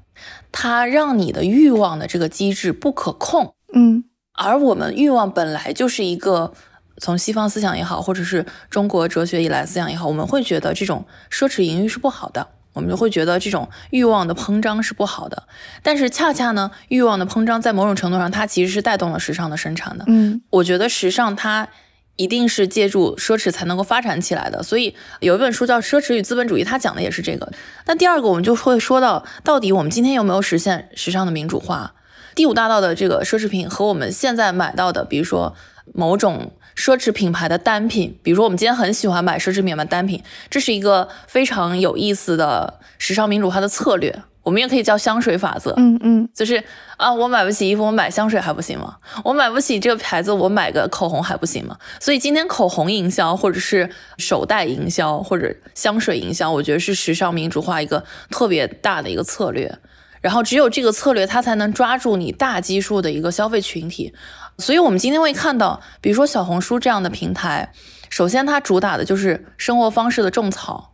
[0.52, 6.52] 它让你的欲望的这个机制不可控，嗯，而我们欲望本来就是一个
[6.98, 15.44] 从西方思想也好，或者是中国哲学以来思想也好，我们会觉得这种奢侈淫欲是不好的，我们就会觉得这种欲望的膨胀是不好的。
[15.82, 20.04] 但是恰恰呢，欲望的膨胀在某种程度上，它其实是带动了时尚的生产的。
[20.08, 21.68] 嗯，我觉得时尚它。
[22.16, 27.50] 一定是借助奢侈才能够发展起来的，所以有一本书叫《奢侈与资本主义》，它讲的也是这个。
[27.86, 31.94] 那第二个，我们就会说到，到底我们今天有没有实现时尚的民主化？
[32.34, 35.54] 第五大道的这个奢侈品和我们现在买到的，比如说
[35.94, 44.22] 某种奢侈品牌的单品，比如说我们今天很喜欢买奢侈品牌单品，这是一个非常有意思的时尚民主化的策略。
[44.50, 46.60] 我们也可以叫香水法则，嗯嗯，就是
[46.96, 48.96] 啊，我买不起衣服，我买香水还不行吗？
[49.22, 51.76] 我买不起这个牌子，我买个口红还不行吗？
[52.00, 59.78] 所以今天口红营销，或者是手袋营销，或者香水营销，我觉得是时尚民主化一个特别大的一个策略。
[60.20, 64.12] 然后只有这个策略，它才能抓住你大基数的一个消费群体。
[64.58, 67.72] 所以我们今天会看到，比如说小红书这样的平台，
[68.08, 70.89] 首先它主打的就是生活方式的种草。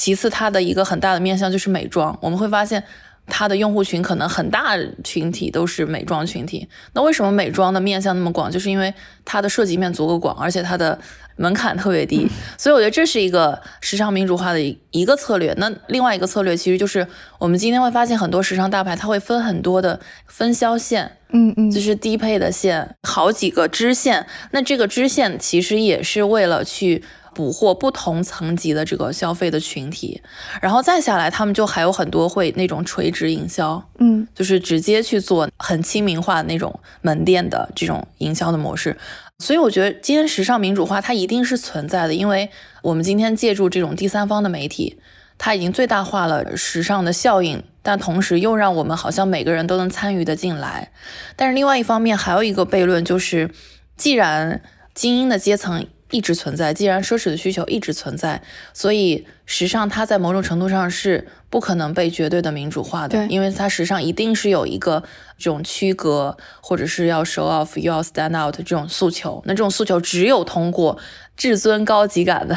[0.00, 2.18] 其次，它的一个很大的面向就是美妆。
[2.22, 2.82] 我们会发现，
[3.26, 6.66] 它的用户群可能很大群体都是美妆群体。
[6.94, 8.50] 那为什么美妆的面向那么广？
[8.50, 8.94] 就是因为
[9.26, 10.98] 它的涉及面足够广，而且它的
[11.36, 12.26] 门槛特别低。
[12.56, 15.54] 所以我觉得这是一个时尚民主化的一个策略。
[15.58, 17.06] 那另外一个策略其实就是，
[17.38, 24.26] 我们今天会发现很多时尚大牌，它会分很多的分销线，嗯嗯，就是低配的线，好几个支线。
[24.52, 27.04] 那这个支线其实也是为了去。
[27.40, 30.20] 捕获不同层级的这个消费的群体，
[30.60, 38.94] 然后再下来，他们就还有很多会那种垂直营销，嗯，就是直接去做很亲民化的那种门店的这种营销的模式。
[39.38, 42.50] 所以我觉得今天时尚民主化它一定是存在的，因为
[42.82, 44.98] 我们今天借助这种第三方的媒体，
[45.38, 50.92] 它已经最大化了时尚的效应，但同时又让我们好像每个人都能参与的进来。
[51.36, 53.50] 但是另外一方面还有一个悖论就是，
[53.96, 54.60] 既然
[54.92, 55.86] 精英的阶层。
[56.10, 56.72] 一直存在。
[56.74, 58.42] 既然奢侈的需求一直存在，
[58.72, 65.02] 所以时尚它在某种程度上是不可能被绝对的民主化的，因为它时尚一定是有一个
[65.38, 69.42] 这种区隔，或者是要 show off，又要 stand out 这种诉求。
[69.46, 70.98] 那这种诉求只有通过
[71.36, 72.56] 至尊高级感的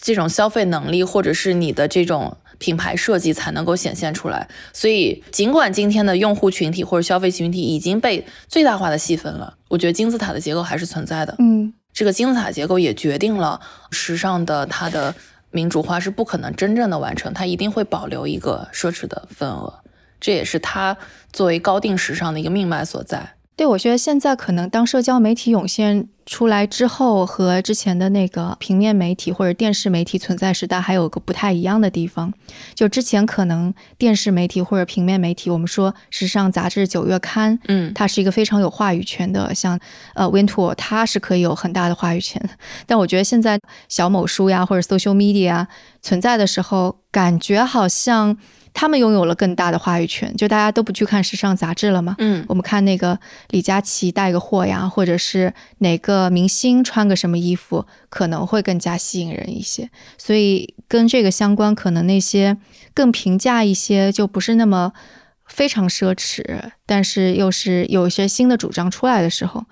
[0.00, 4.48] 这种消费能力，或者是你的这种品牌设计才能够显现出来。
[4.72, 11.34] 所以，尽管今天的用户群体或者消费群体已经被最大化的细分了，我觉得金字塔的结构还是存在的。
[11.38, 11.72] 嗯。
[11.94, 15.14] 这个金字塔结构也决定了时尚的它的
[15.50, 19.72] 民主化是不可能真正的完成，它一定会保留一个奢侈的份额，
[20.20, 20.96] 这也是它
[21.32, 23.36] 作为高定时尚的一个命脉所在。
[23.56, 32.32] 对，我觉得现在可能当社交媒体涌现出来之后，和之前的那个平面媒体或者电视媒体存在时代还有个不太一样的地方。
[32.74, 39.78] 就之前可能电视媒体或者平面媒体，我们说时尚杂志九月刊，嗯，它是一个非常有话语权的，像
[40.14, 42.40] 呃 Wintour，它是可以有很大的话语权。
[42.86, 43.58] 但我觉得现在
[43.88, 45.66] 小某书呀或者 Social Media
[46.00, 48.36] 存在的时候，感觉好像。
[48.74, 52.16] 他们拥有了更大的话语权，就大家都不去看时尚杂志了嘛。
[52.18, 53.18] 嗯，我们看那个
[53.50, 59.88] 李佳琦带个货呀，或者是哪个明星穿个什么衣服，可能会更加吸引人一些。
[60.18, 62.56] 所以跟这个相关，可能那些
[62.92, 64.92] 更平价一些，就不是那么
[65.46, 66.44] 非常奢侈，
[66.84, 69.64] 但是又是有一些新的主张出来的时候，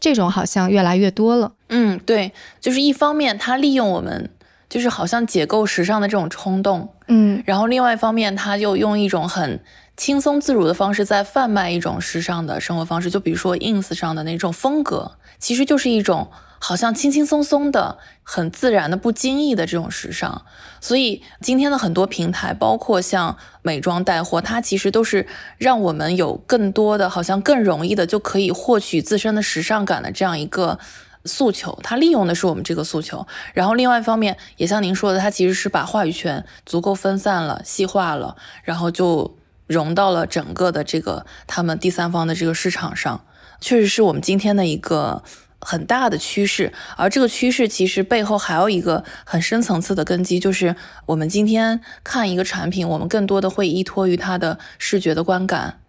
[0.00, 1.52] 这种好像越来越多了。
[1.68, 4.30] 嗯，对，就是一方面他利用我们。
[4.70, 9.60] 就是好像解构时尚的这种冲动，嗯，然后另外一方面，他又用一种很
[9.96, 16.30] 轻松自如的方式在贩卖一种时尚的生活方式，就比如说 ins 上的那种风格，其实就是一种。
[16.60, 20.42] 好像轻轻松松的、很自然的、不经意的这种时尚，
[20.80, 30.80] 所以今天的很多平台，包括像美妆带货，它其实都是让我们有更多的、好像更容易的就可以获取自身的时尚感的这样一个
[31.28, 31.78] 诉求。
[31.84, 33.24] 它利用的是我们这个诉求，
[33.54, 39.36] 然后另外一方面，也像您说的，它其实是把话语权足够分散了、细化了，然后就
[39.68, 43.24] 融到了整个的这个他们第三方的这个市场上，
[43.60, 45.22] 确实是我们今天的一个。
[45.60, 55.80] 很大的趋势，而这个趋势其实背后还有一个很深层次的根基，就是我们今天看一个产品，我们更多的会依托于它的视觉的观感。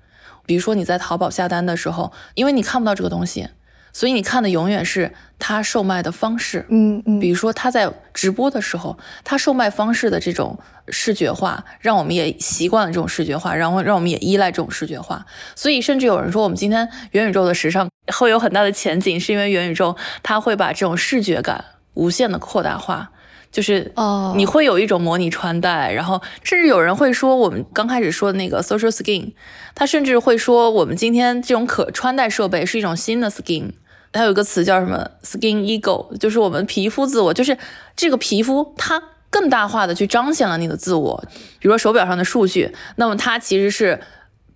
[0.47, 3.49] 比如说你在淘宝下单的时候，因为你看不到这个东西。
[3.91, 10.57] 所以你看的永远是他售卖的方式，嗯嗯，比如说他在直播的时候，他售卖方式的这种
[10.89, 15.25] 视觉化，让我们也习惯了这种视觉化，然后让我们也依赖这种视觉化。
[15.55, 21.63] 所以甚至有人说，我们今天元宇宙的时尚 会有很大的前景，是因为元宇宙它会把这种视觉感
[21.93, 23.11] 无限的扩大化。
[23.52, 29.32] 就是哦，你会有一种模拟穿戴，然后甚至有人会说，我们刚开始说的那个 social skin，
[29.74, 33.72] 他甚至会说，我们今天这种可穿戴设备是一种新的 skin。
[34.12, 37.58] 它有一个词叫什么 skin ego，就是我们皮肤自我，就是
[37.95, 41.24] 这个皮肤它更大化的去彰显了你的自我。
[41.60, 44.00] 比如说手表上的数据，那么它其实是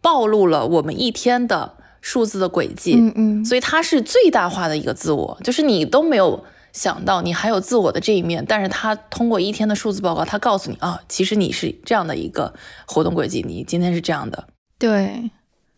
[0.01, 6.43] 暴露了我们一天的数字的轨迹，嗯嗯，所以它是最大化的一个自我，就是你都没有。
[6.73, 12.53] 想到你还有自我的这一面，但是他通过一天的数字报告，他告诉你啊，其实你是这样的一个
[12.85, 14.47] 活动轨迹，你今天是这样的，
[14.77, 15.31] 对。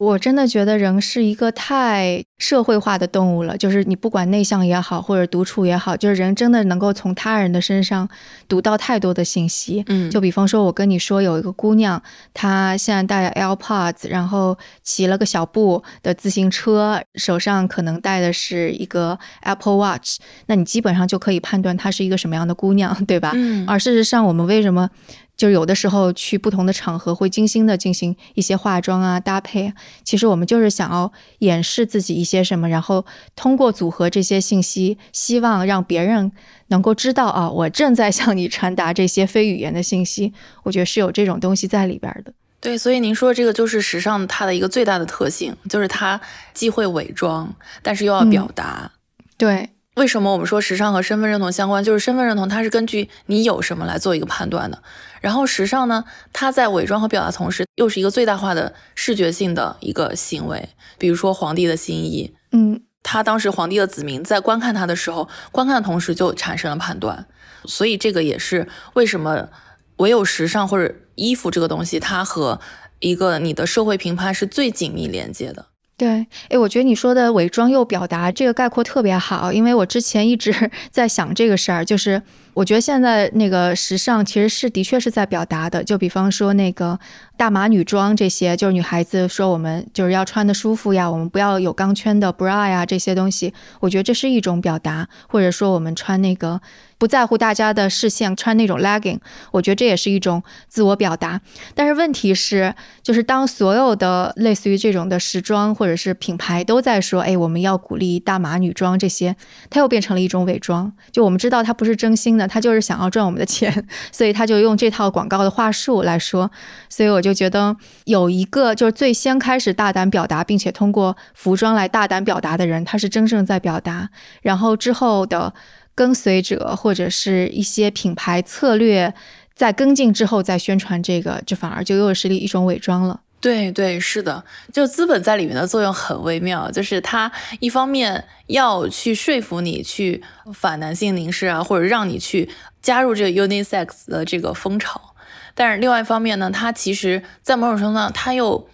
[0.05, 8.07] 我真的觉得人是一个太社会化的动物了，就是你不管内向也好，或者独处也好，就是人真的能够从他人的身上
[8.47, 9.83] 读到太多的信息。
[9.87, 12.01] 嗯，就比方说，我跟你说有一个姑娘，
[12.33, 23.31] 她现在戴着 AirPods，然后骑了个小布的自行车，手上可能戴的是一个 Apple Watch，那你基本上就可以判断她是一个什么样的姑娘，对吧？
[23.33, 23.65] 嗯。
[23.67, 24.89] 而事实上，我们为什么？
[25.37, 29.73] 就有的时候去不同的场合，会精心的进行一些化妆啊搭配。
[30.03, 33.05] 其实我们就是想要掩饰自己一些什么，然后
[33.35, 36.31] 通过组合这些信息，希望让别人
[36.67, 40.33] 能够知道啊，我正在向你传达这些非语言的信息。
[40.63, 42.33] 我觉得是有这种东西在里边的。
[42.61, 46.19] 对，所以您说这个就是时尚它的一个最大的特性，就是它
[46.53, 48.91] 既会伪装，但是又要表达。
[49.37, 49.69] 对。
[49.95, 51.81] 为什么我们说时尚和身份认同相关？
[51.83, 54.83] 就是身份认同它是根据你有什么来做一个判断的。
[55.21, 60.67] 然后时尚呢，它在伪装和表达同时，又是一个最大化的视觉性的一个行为。
[60.97, 67.25] 比如说皇帝的新衣，嗯，他当时皇帝的子民在观看他的时候，观看的同时就产生了判断。
[67.63, 69.49] 所以这个也是为什么
[69.97, 72.59] 唯有时尚或者衣服这个东西，它和
[72.99, 75.67] 一个你的社会评判是最紧密连接的。
[75.97, 80.53] 对，哎，我觉得你说的伪装又表达这个概括特别好，因为我之前一直
[80.91, 82.21] 在想这个事儿，就是
[82.53, 86.99] 我觉得现在那个时尚其实是的确是在表达的，就比方说那个
[87.37, 96.61] 大码女装这些，就是女孩子说我们就是要穿的舒服呀，我们不要有钢圈的 bra 呀这些东西，我觉得这是一种表达，或者说我们穿那个。
[96.97, 99.19] 不在乎大家的视线，穿那种 legging，
[99.51, 101.41] 我觉得这也是一种自我表达。
[101.75, 102.73] 但是问题是，
[103.03, 109.35] 就是当所有的类似于这种的时装或者是品牌都在说，哎，我们要鼓励大码女装这些，
[109.69, 110.89] 它又变成了一种伪装。
[111.11, 116.49] 就我们知道它不是真心的，它就是想要赚我们的钱， 所以他就用这套广告的话术来说。
[116.87, 124.09] 所以我就觉得有一个就是最先开始大胆表达，并且通过服装来大胆表达的人，他是真正在表达。
[124.41, 125.53] 然后之后的。
[125.97, 129.13] 跟随者或者是一些品牌策略，
[129.55, 133.21] 在跟进之后再宣传这个，这反而就又是一种伪装了。
[133.39, 140.21] 对对，是的，就资本在里面的作用很微妙，就是它一方面要去说服你去
[140.53, 142.49] 反男性凝视啊，或者让你去
[142.81, 145.14] 加入这个 unisex 的这个风潮，
[145.55, 148.67] 但是另外一方面呢，它其实在某种程度上，它又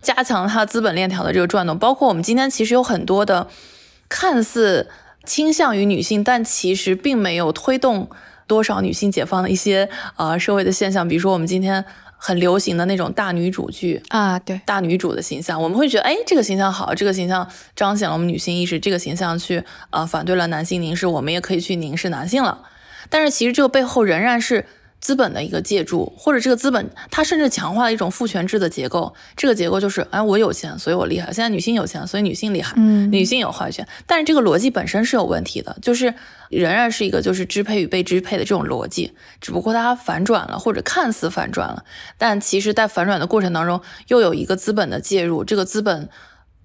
[0.00, 3.46] 加强了它资本链条的这个转动，包括我们今天其实有很多的
[4.08, 4.90] 看似。
[5.24, 8.10] 倾向于女性，但其实并没有推动
[8.48, 11.84] 多少女性解放的一些呃社会的现象，比如说我们今天
[12.16, 22.62] 很流行的那种大女主剧啊，对大女主的形象，我们会觉得哎这个形象好，这个形象彰显了我们女性意识，这个形象去呃反对了男性凝视，我们也可以去凝视男性了。
[23.08, 24.66] 但是其实这个背后仍然是
[25.02, 29.12] 资本的一个借助，或者这个资本它甚至强化了一种父权制的结构。
[29.36, 31.26] 这个结构就是，哎，我有钱，所以我厉害。
[31.26, 32.72] 现在女性有钱，所以女性厉害。
[32.76, 33.86] 嗯，女性有话语权。
[34.06, 36.14] 但是这个逻辑本身是有问题的，就是
[36.50, 41.84] 仍然是一个就是支配与被支配的这种逻辑，只不过它反转了，或者看似反转了。
[42.16, 46.08] 但其实，在反转的过程当中，又有一个资本的介入，这个资本。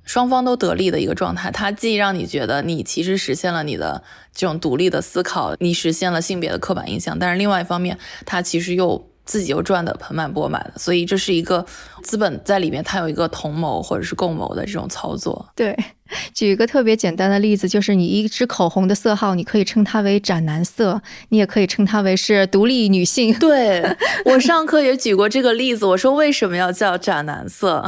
[0.07, 4.01] 双方都得利的一个状态，它既让你觉得你其实实现了你的
[4.33, 11.65] 这种独立的思考，你实现了性别的刻板印象，但是另外一方面，它其实又自己又赚得盆满钵满的，所以这是一个
[12.01, 15.45] 资本在里面，它有一个同谋或者是共谋的这种操作。
[15.53, 15.77] 对。
[16.33, 23.37] 举一个特别简单的例子，就是你一支口红的色号，你可以称它为斩男色，你也可以称它为是独立女性。
[23.39, 23.83] 对
[24.25, 27.85] 我上课也举过这个例子，我说为什么要叫斩男色？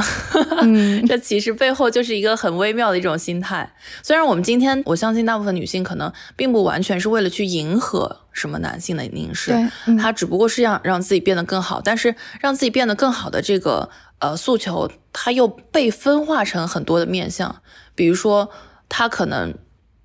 [0.62, 3.72] 嗯， 这其实背后就是一个很微妙的一种心态。
[4.02, 9.54] 虽然我们今天，我相信大部分女性可能并不完全是为了去迎合什么男性的凝视，
[10.00, 13.90] 她只不过是让让自己变得更好，但是让自己变得更好的这个
[14.20, 17.56] 呃诉求，它又被分化成很多的面向。
[18.00, 18.50] 比如说，
[18.88, 19.54] 他可能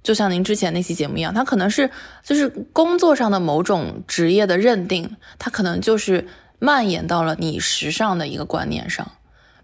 [0.03, 1.89] 就像您之前那期节目一样，他可能是
[2.25, 6.27] 就是工作上的某种职业的认定，他可能就是
[6.59, 9.13] 蔓延到了你时尚的一个观念上。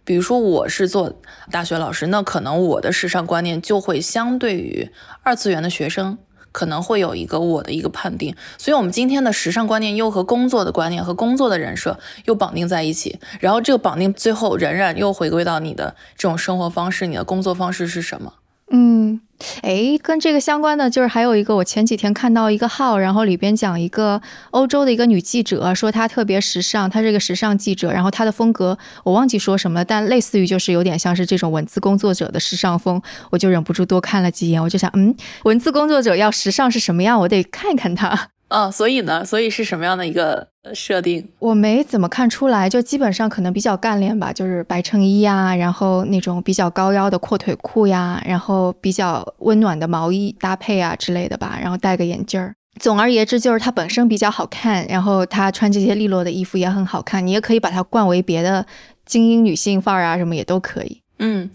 [0.04, 1.20] 比如说，我是做
[1.50, 4.88] 大学老师，那可能我的时尚观念就会相对于
[5.24, 6.16] 二次元的学生，
[6.52, 8.34] 可能会有一个我的一个判定。
[8.58, 18.34] 所以，我们今天的时尚观念又和工作的观念和工作的人设又绑定在一起，然后这个绑定最后仍然又回归到你的这种生活方式，你的工作方式是什么？
[18.72, 19.20] 嗯，
[19.62, 38.28] 哎，跟这个相关的就是还有一个，我前几天看到一个号，然后里边讲一个欧洲的一个女记者，说她特别时尚，她是个时尚记者，然后她的风格我忘记说什么，但类似于就是有点像是这种文字工作者的时尚风，我就忍不住多看了几眼，我就想，嗯，文字工作者要时尚是什么样，我得看看她。
[38.50, 38.56] 他。
[38.56, 41.26] 啊，所以呢，所以是什么样的一个设定？
[41.38, 52.52] 我没怎么看出来，就基本上可能比较干练吧，就是白衬衣呀，然后那种比较高腰的阔腿裤呀，然后比较温暖的毛衣搭配啊之类的吧，然后戴个眼镜儿。
[52.80, 57.24] 总而言之，就是它本身比较好看，然后她穿这些利落的衣服也很好看。
[57.26, 58.64] 你也可以把它冠为别的
[59.04, 61.02] 精英女性范儿啊，什么也都可以。
[61.18, 61.50] 嗯。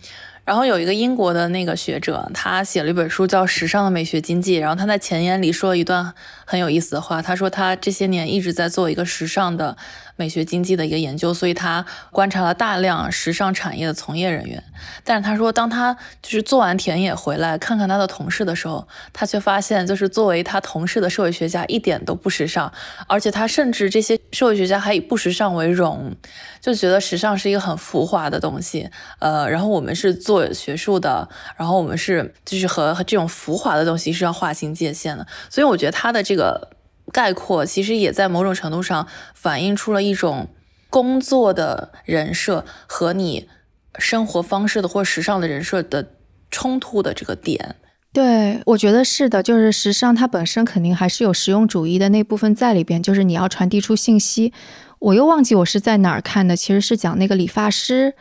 [0.46, 6.14] 然后有一个英国的那个学者，他写了一本书叫《时尚的美学经济》，然后他在前言里说了一段
[6.46, 9.76] 很有意思的话，他说他这些年一直在做一个时尚的。
[10.16, 14.64] 美学经济的一个研究，所以他观察了大量时尚产业的从业人员。
[15.04, 22.72] 但是他说，当他就是做完田野回来看看他的同事的时候，他却发现，就是作为他同事的社会学家一点都不时尚，
[23.08, 26.16] 而且他甚至这些社会学家还以不时尚为荣，
[26.62, 28.90] 就觉得时尚是一个很浮华的东西。
[29.20, 35.26] 呃，然后我们是做学术的，然后我们是就是和这种浮华的东西是要划清界限的。
[35.50, 36.70] 所以我觉得他的这个。
[37.12, 40.48] 概括其实也在某种程度上反映出了一种
[40.90, 43.48] 工作的人设和你
[43.98, 46.12] 生活方式的或时尚的人设的
[46.50, 47.76] 冲突的这个点。
[48.12, 54.54] 对，我觉得是的，就是时尚它本身肯定还是有实用主义的那部分在里边，就是你要传递出信息。
[55.00, 58.14] 我又忘记我是在哪儿看的，其实是讲那个理发师。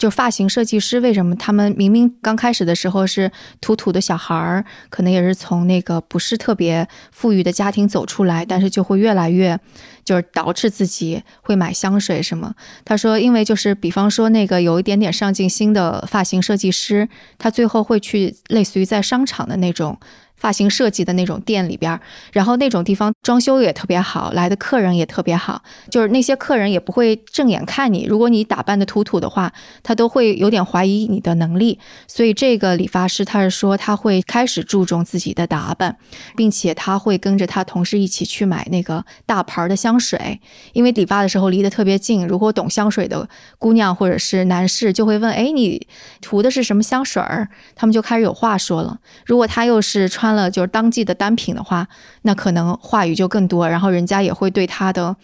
[0.00, 3.30] 就发型设计师为什么他们明明刚开始的时候是
[3.60, 9.60] 土土的小孩儿，可能也是从那个不是特别富裕的家庭走出来，但是就会越来越
[10.02, 12.54] 就是捯饬自己，会买香水什么。
[12.82, 20.00] 他说，因为就是比方说那个有一点点上进心的发型设计师，他最后会去类似于在商场的那种。
[20.40, 22.00] 发型设计的那种店里边，
[22.32, 28.06] 然后那种地方装修也特别好，来的客人也特别好，就是那些客人也不会正眼看你。
[28.06, 31.78] 如果你打扮的土土的话，他都会有点怀疑你的能力。
[32.06, 35.98] 所以这个理发师他是说他会开始注重自己的打扮，
[36.34, 40.40] 并且他会跟着他同事一起去买那个大牌的香水，
[40.72, 42.26] 因为理发的时候离得特别近。
[42.26, 43.28] 如果懂香水的
[43.58, 45.86] 姑娘或者是男士就会问：“哎，你
[46.22, 48.98] 涂的是什么香水儿？”他们就开始有话说了。
[49.26, 50.29] 如果他又是穿。
[50.34, 51.86] 了就是当季的单品的话，
[52.22, 55.14] 那可能话语就更多，然后人家也会对他的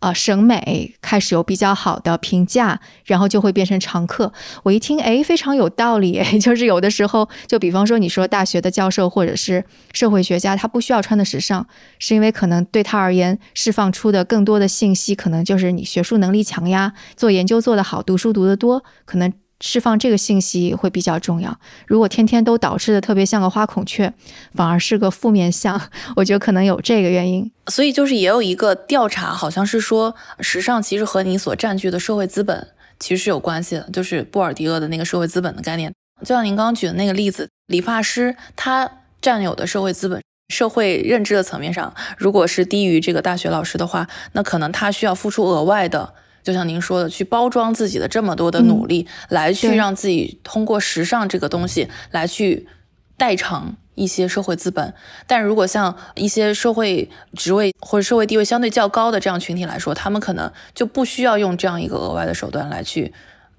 [0.00, 4.32] 呃审美开始有比较好的评价，然后就会变成常客。
[4.62, 11.66] 我一听，哎，非常有道理， 就是有的时候，就比方说你说大学的教授或者是社会学家，他不需要穿的时尚，
[11.98, 19.32] 是因为可能对他而言，释放出的更多的信息，可能就是你学术能力强呀，做研究做得好，读书读得多，可能。
[19.60, 21.58] 释放这个信息会比较重要。
[21.86, 24.12] 如果天天都导致的特别像个花孔雀，
[24.54, 25.80] 反而是个负面相。
[26.16, 27.50] 我觉得可能有这个原因。
[27.66, 33.88] 所以就是也有一个调查，好像是说时尚其实和你所占据的社会资本其实是有关系的。
[33.92, 38.90] 就是布尔迪厄的那个社会资本的概念，就像您刚刚举的那个例子，理发师他
[39.20, 40.22] 占有的社会资本
[40.54, 46.14] 社会认知的层面上，如果是低于这个大学老师的话，那可能他需要付出额外的，
[46.48, 52.66] 就像您说的，去包装自己的这么多的努力，来去让自己通过时尚这个东西来去
[53.18, 54.94] 代偿一些社会资本。
[55.26, 63.12] 但如果像一些社会职位或者社会地位相对较高的这样群体来说，他们可能就不需要用这样一个额外的手段来去，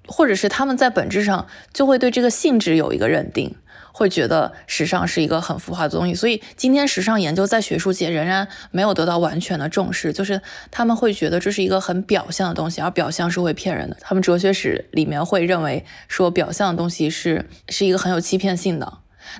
[0.08, 3.54] 或者是他们在本质上就会对这个性质有一个认定。
[4.00, 10.40] 会觉得时尚是一个很浮华的东西，所以今天时尚研究在学术界仍然没有得到完全的重视，就是
[10.70, 13.98] 他们会觉得这是一个很表象的东西，而表象是会骗人的。
[14.00, 18.90] 他们哲学史里面会认为说表象的东西是是一个很有欺骗性的，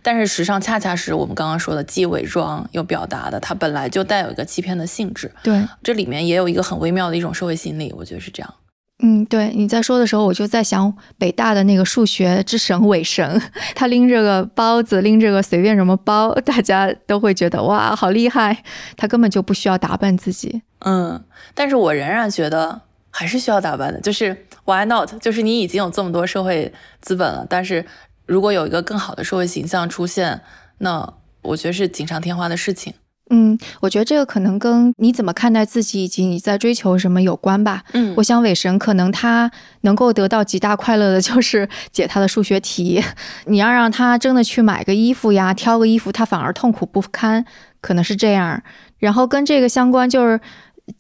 [0.03, 5.33] 但是时尚恰恰是我们刚刚说的既伪装又表达的，它本来就带有一个欺骗的性质。
[5.43, 8.55] 对，这里面也有一个很微妙的一种社会心理，我觉得是这样。
[9.03, 13.41] 嗯，对，你在说的时候，我就在想北大的那个数学之神韦神，
[13.75, 18.63] 他拎着个包子，拎着个随便什么包，大家都会觉得哇，好厉害，
[18.97, 20.63] 他根本就不需要打扮自己。
[20.81, 21.23] 嗯，
[21.55, 25.11] 但是我仍然觉得还是需要打扮的，就是 why not？
[25.21, 27.85] 就是你已经有这么多社会资本了，但是
[28.27, 30.41] 如果有一个更好的社会形象出现，
[30.79, 32.93] 那我觉得是锦上添花的事情。
[33.31, 37.83] 嗯，我觉得这个可能跟你怎么看待自己以及你在追求什么有关吧。
[37.93, 39.51] 嗯我想韦神可能他
[39.83, 43.03] 能够得到极大快乐的就是 解他的数学题，
[43.47, 47.45] 你要让他真的去买个衣服呀，挑个衣服，他反而痛苦不堪，
[47.81, 48.63] 可能是这样。
[48.99, 50.41] 然后跟这个相关就是。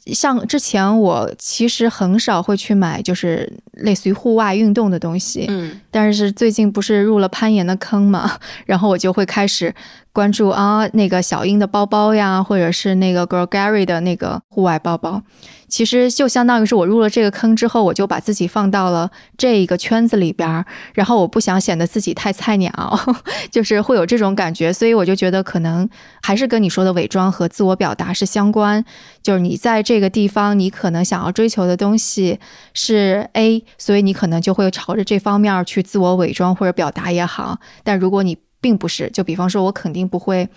[0.06, 9.74] 像之前我其实很少会去买，就是类似于户外运动的东西，嗯但是最近不是入了攀岩的坑嘛， 然后我就会开始
[10.12, 15.22] 关注啊那个小英的包包呀，或者是那个 Girl Gary 的那个户外包包。
[15.70, 23.00] 其实就相当于是我入了这个坑之后，我就把自己放到了这一个圈子里边儿，然后我不想显得自己太菜鸟，
[23.50, 25.88] 就是会有这种感觉，所以我就觉得可能
[26.20, 28.84] 还是跟你说的伪装和自我表达是相关，
[29.22, 32.38] 就是你在这个地方，你可能想要追求的东西
[32.74, 37.58] 是 A，所以你可能就会朝着这方面去自我伪装或者表达也好。
[37.84, 40.48] 但如果你并不是，就比方说，我肯定不会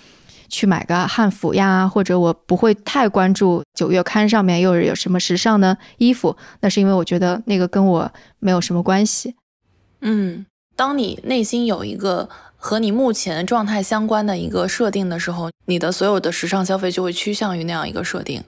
[0.53, 9.35] 去买个汉服呀，或者我不会太关注九月刊上面又有什么时尚的衣服，那是因为我觉得那个跟我没有什么关系。
[10.01, 10.45] 嗯，
[10.75, 18.43] 当你内心有一个和你目前状态相关的一个设定的时候，你的所有的时尚消费就会趋向于那样一个设定。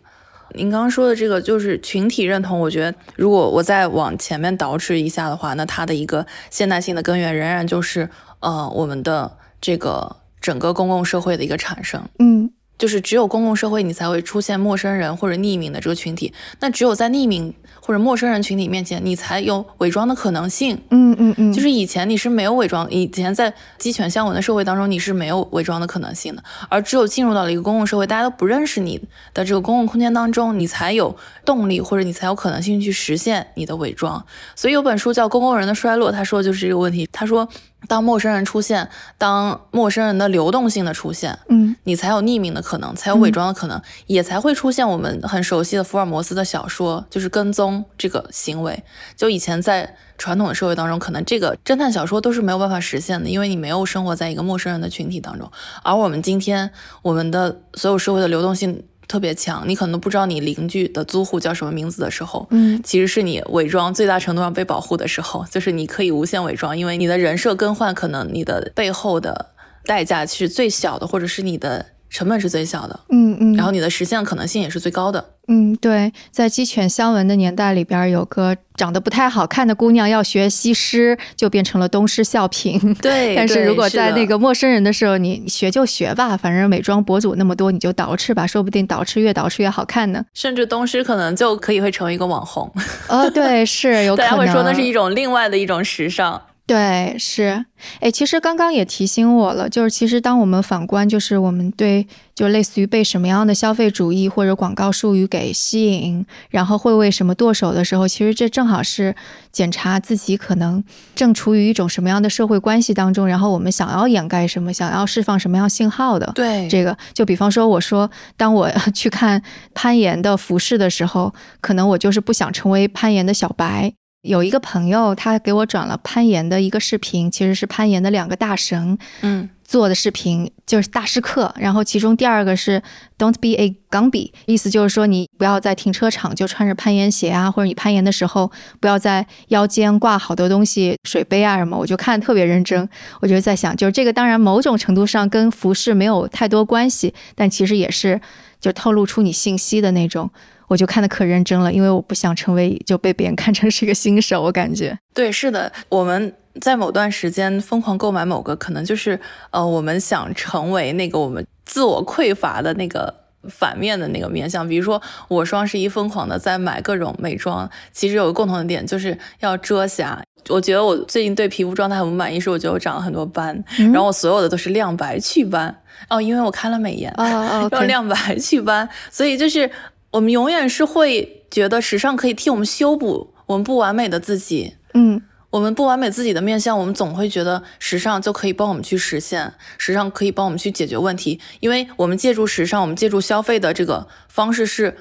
[0.53, 8.07] 您刚刚说的这个就是群体认同，我觉得如果我再往前面倒置一下的话，那它的一个现代性的根源仍然就是
[8.41, 10.15] 呃我们的这个
[10.45, 11.99] 整个公共社会的一个产生。
[12.19, 16.33] 嗯就是只有公共社会，你才会出现陌生人或者匿名的这个群体。
[16.59, 20.77] 那只有在匿名或者陌生人群体面前，你才有伪装的可能性。
[20.89, 26.43] 嗯嗯嗯，就是以前你是没有伪装，以前在鸡犬相闻的社会当中，你是没有伪装的可能性的。
[26.67, 29.01] 而只有进入到了一个公共社会，大家都不认识你
[29.33, 31.15] 的这个公共空间当中，你才有
[31.45, 34.21] 动力或者你才有可能性去实现你的伪装。
[34.53, 37.07] 所以有本书叫《公共人的衰落》，他说的就是这个问题。
[37.09, 37.47] 他说，
[37.87, 48.83] 当陌生人出现，当陌生人的流动性的出现，嗯你才有匿名的可能，才有伪装的可能，也才会出现我们很熟悉的福尔摩斯的小说，就是跟踪这个行为。
[49.15, 55.51] 就以前在传统的社会当中，可能这个侦探小说都是没有办法实现的，因为你没有生活在一个陌生人的群体当中。
[55.83, 56.71] 而我们今天，
[57.01, 62.81] 我们的所有社会的流动性特别强，你可能都不知道你邻居的租户叫什么名字的时候，嗯。
[62.83, 69.47] 其实是你伪装最大程度上被保护的时候， 就是你可以无限伪装，因为你的人设更换，可能你的背后的
[69.85, 75.23] 代价是最小的，或者是你的成本是最小的，嗯嗯，然后你的实现可能性也是最高的。
[75.47, 82.79] 嗯，对，在鸡犬相闻的年代里边，有个长得不太好看的姑娘要学西施，就变成了东施效颦。
[82.99, 90.25] 对但是如果在那个陌生人的时候，你你学就学吧，反正美妆博主那么多，你就捯饬吧，说不定捯饬越捯饬越好看呢。
[90.33, 92.71] 甚至东施可能就可以会成为一个网红，
[93.09, 94.31] 哦，对，是 有可能。
[94.31, 96.41] 大家会说那是一种另外的一种时尚。
[96.67, 97.63] 对，是，
[97.99, 109.15] 哎，其实刚刚也提醒我了，就是其实当我们反观，就是我们对就类似于被什么样的消费主义或者广告术语给吸引，然后会为什么剁手的时候，其实这正好是
[109.51, 116.31] 检查自己可能正处于一种什么样的社会关系当中，然后我们想要掩盖什么，想要释放什么样信号的。
[116.33, 119.39] 对这个就比方说，我说当我 去看
[119.75, 123.93] 攀岩的服饰的时候，可能我就是不想成为攀岩的小白。
[124.25, 132.81] 有一个朋友，他给我转了攀岩的一个视频，其实是攀岩的两个大神，嗯做的视频就是大师课，然后其中第二个是
[133.17, 141.75] Don't be a gumby，意思就是说你不要在停车场就穿着攀岩鞋啊，或者你攀岩的时候不要在腰间挂好多东西，水杯啊什么。
[141.77, 142.87] 我就看特别认真，
[143.21, 148.21] 我就在想，就是这个当然某种程度上跟服饰没有太多关系，但其实也是
[148.59, 150.29] 就透露出你信息的那种。
[150.67, 154.97] 我就看的可认真了，因为我不想成为就被别人看成是一个新手，我感觉。
[155.13, 156.33] 对，是的，我们。
[156.61, 159.19] 在某段时间疯狂购买某个，可能就是
[159.51, 163.13] 呃，我们想成为那个我们自我匮乏的那个
[163.49, 164.65] 反面的那个面相。
[164.65, 170.23] 比如说，我双十一疯狂的在买各种美妆，其实有个共同的点，就是要遮瑕。
[170.47, 175.75] 我觉得我最近对皮肤状态很不满意，是我觉得我长了很多斑，然后我所有的都是亮白祛斑
[176.07, 179.69] 哦，因为我开了美颜， 要亮白祛斑，所以就是
[180.15, 185.21] 我们永远是会觉得时尚可以替我们修补我们不完美的自己，嗯。
[185.51, 194.97] 我们不完美自己的面相，我们总会觉得时尚就可以帮我们去实现，时尚可以帮我们去解决问题，因为我们借助时尚，我们借助消费的这个方式是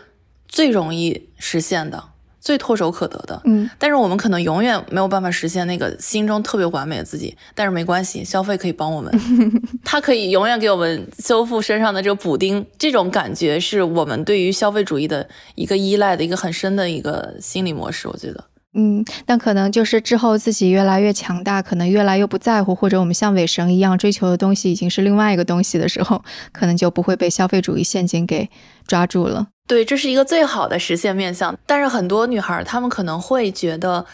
[0.47, 2.05] 最容易实现的，
[2.45, 3.41] 最唾手可得的。
[3.47, 9.11] 嗯，但是我们可能永远没有办法实现那个心中特别完美的自己，但是没关系，消费可以帮我们，
[9.83, 18.45] 它可以永远给我们修复身上的这个补丁，这种感觉是我们对于消费主义的一个依赖的一个很深的一个心理模式，我觉得。
[18.77, 26.23] 嗯，但可能就是之后自己越来越强大，可能越来越不在乎，或者我们像尾绳一样追求的东西已经是另外一个东西的时候，
[26.53, 28.51] 可能就不会被消费主义陷阱给
[28.87, 29.47] 抓住了。
[29.67, 31.57] 对，这是一个最好的实现面向。
[31.67, 34.05] 但是很多女孩她们可能会觉得。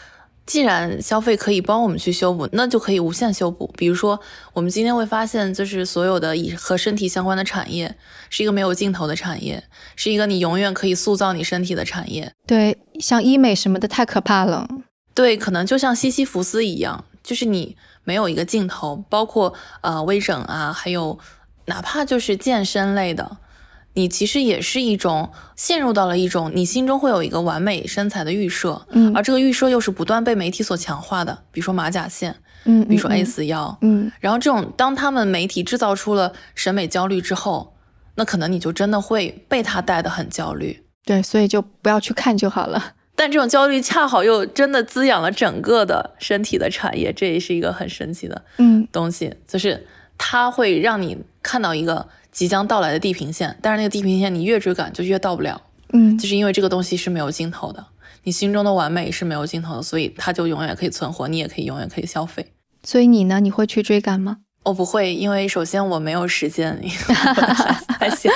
[0.43, 3.71] 既然消费可以帮我们去修补，那就可以无限修补。
[3.77, 4.19] 比如说，
[4.53, 7.95] 我们今天会发现，就是所有的以和身体相关的产业，
[8.29, 9.63] 是一个没有尽头的产业，
[9.95, 12.33] 是一个你永远可以塑造你身体的产业。
[12.45, 14.67] 对，像医美什么的太可怕了。
[15.13, 19.01] 对，可能就像西西弗斯一样，就是你没有一个尽头。
[19.07, 21.17] 包括呃微整啊，还有
[21.65, 23.37] 哪怕就是健身类的。
[23.93, 32.33] 你其实也是一种陷入到了一种你心中会有一个完美身材的预设，嗯，而这个预设又是不断被媒体所强化的，比如说马甲线，
[32.63, 37.75] 嗯，比如说 A 四腰，嗯，然后这种当他们媒体制造出了审美焦虑之后，
[38.15, 42.93] 那可能你就真的会被他带的很焦虑，对，所以就不要去看就好了。
[43.13, 49.85] 但这种焦虑恰好又真的滋养了整个的身体的产业，这也是一个很神奇的嗯东西，就是
[50.17, 52.07] 它会让你看到一个。
[52.31, 55.61] 即将到来的地平线，但是那个地平线你越追赶就越到不了，
[55.93, 57.85] 嗯，就是因为这个东西是没有尽头的，
[58.23, 62.53] 你心中的完美是没有尽头的，所以它就永远可以存活，你也可以永远可以消费。
[62.83, 63.39] 所以你呢？
[63.39, 64.37] 你会去追赶吗？
[64.63, 66.79] 我不会，因为首先我没有时间，
[67.99, 68.31] 还行。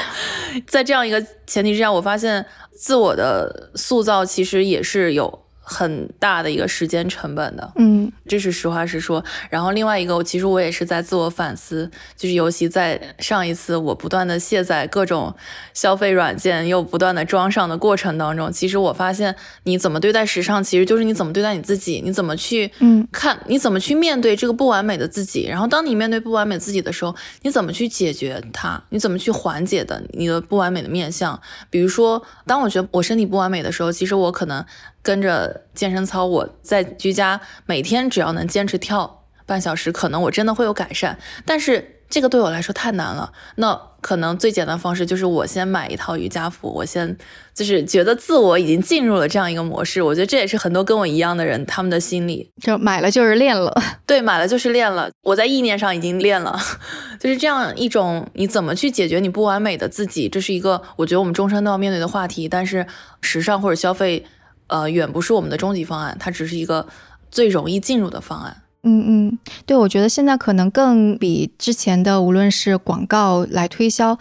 [0.67, 5.44] 在这样一个前提之下，我发现自我的塑造其实也是有。
[5.67, 9.23] 很大的一个时间成本的，嗯，这是实话实说。
[9.49, 15.35] 然后另外一个，我其实我也是在自我反思，就是尤其在上一次我不断的卸载各种
[15.73, 25.47] 消费软件，又不断的装上的过程当中，其实我发现你怎么对待时尚，其实就是你怎么对待你自己，你怎么去嗯看，你怎么去面对这个不完美的自己。
[25.47, 28.79] 然后当你面对不完美自己的时候，你怎么去解决它？
[28.89, 31.41] 你怎么去缓解的你的不完美的面相？
[31.71, 34.63] 比如说，当我觉得我身体不完美的时候，其实我可能。
[35.05, 41.19] 跟着健身操，我在居家每天只要能坚持跳半小时，可能我真的会有改善。
[41.45, 43.31] 但是这个对我来说太难了。
[43.57, 47.15] 那可能最简单的方式就是我先买一套瑜伽服，我先
[47.53, 50.01] 就是觉得自我已经进入了这样一个模式。
[50.01, 53.71] 我觉得这也是很多跟我一样的人他们的心理，就买了就是练了。
[54.07, 55.11] 对，买了就是练了。
[55.21, 56.59] 我在意念上已经练了，
[57.19, 62.49] 就是这样一种你怎么去解决你不完美的自己，这是一个我觉得我们终身都要面对的话题。
[62.49, 62.87] 但是
[63.21, 64.25] 时尚或者消费。
[64.67, 66.87] 呃，远不是我们的终极方案，它只是一个
[67.29, 68.55] 最容易进入的方案。
[68.87, 74.15] 嗯嗯，对，我觉得现在可能更比之前的，无论是广告来推销，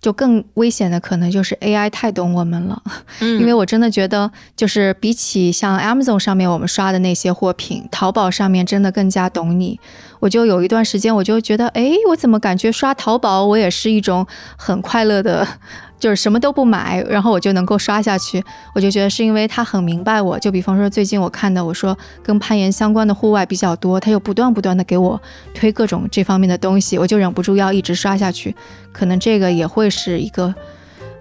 [0.00, 2.82] 就更危险的，可能就是 AI 太懂我们了。
[3.20, 9.78] 嗯，因为我真的觉得，就是比起像 Amazon 上面我们刷的那些货品，淘宝上面真的更加懂你。
[10.20, 14.26] 我就有一段时间，我就觉得，哎，我怎么感觉刷淘宝，我也是一种
[14.56, 15.46] 很快乐的。
[15.98, 18.42] 就是什么都不买，然后我就能够刷下去。
[18.74, 20.38] 我就觉得是因为他很明白我。
[20.38, 25.20] 就比方说最近我看的，我说跟攀岩相关的户外比较多，他又不断不断的给我
[25.54, 28.54] 推各种这方面的东西，我就忍不住要一直刷下去。
[28.92, 30.54] 可能这个也会是一个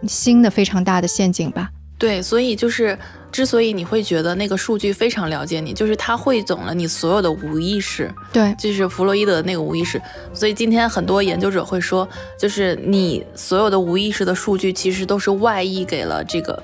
[0.08, 1.70] 新的非常大的陷阱吧。
[1.98, 2.98] 对，所以就是。
[3.36, 10.02] 之所以你会觉得那个数据非常了解你，就是它汇总了你所有的无意识，对，就是弗洛伊德的那个无意识。
[10.34, 12.08] 所以今天很多研究者会说，
[12.40, 16.64] 就是你所有的无意识的数据其实都是外溢给了这个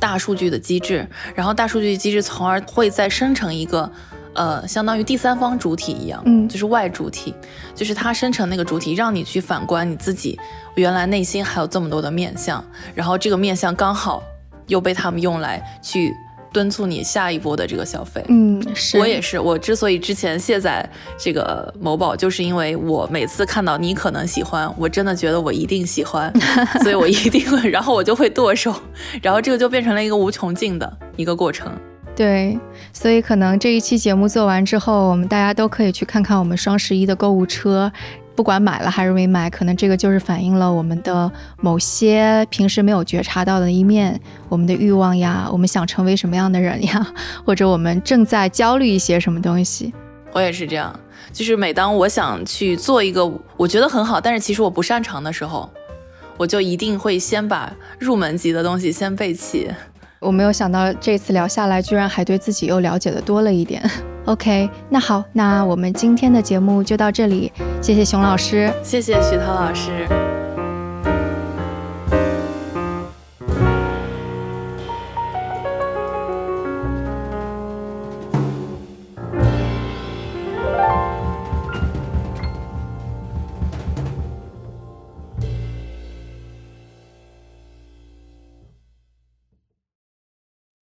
[0.00, 3.88] 大数据的机制，然后大数据机制从而会再生成一个
[4.34, 7.32] 呃，相当于第三方主体一样，嗯就是外主体，
[7.76, 10.36] 就是它生成那个主体，让你去反观你自己，
[10.74, 14.20] 原来内心还有这么多的面相，然后这个面相刚好
[14.68, 16.14] 又被他们用来去
[16.50, 18.24] 敦促你下一波的这个消费。
[18.28, 20.88] 嗯，是我也是，我之所以之前卸载
[21.18, 26.32] 这个某宝，就是因为我每次看到你可能喜欢，我真的觉得我一定喜欢，
[26.82, 28.74] 所以我一定会，然后我就会剁手，
[29.20, 31.70] 然后这个就变成了一个无穷尽的一个过程。
[32.16, 32.58] 对，
[32.92, 37.92] 所以可能这一期节目做完之后，我们大家都可以去看看我们双十一的购物车。
[38.38, 41.28] 不管买了还是没买，可能这个就是反映了我们的
[41.60, 47.04] 某些平时没有觉察到的一面，我们的欲望呀，我们想成为什么样的人呀，
[47.44, 49.92] 或者我们正在焦虑一些什么东西。
[50.30, 50.96] 我也是这样，
[51.32, 55.68] 就是每当我想去做一个我觉得很好，但是其实我不擅长的时候，
[56.36, 59.68] 我就一定会先把入门级的东西先备齐。
[60.20, 63.82] 我没有想到这次聊下来，居然还对自己又了解的多了一点。
[64.26, 68.72] OK，那好，那我们今天的节目就到这里，谢谢熊老师。
[68.82, 70.06] 谢谢徐涛老师。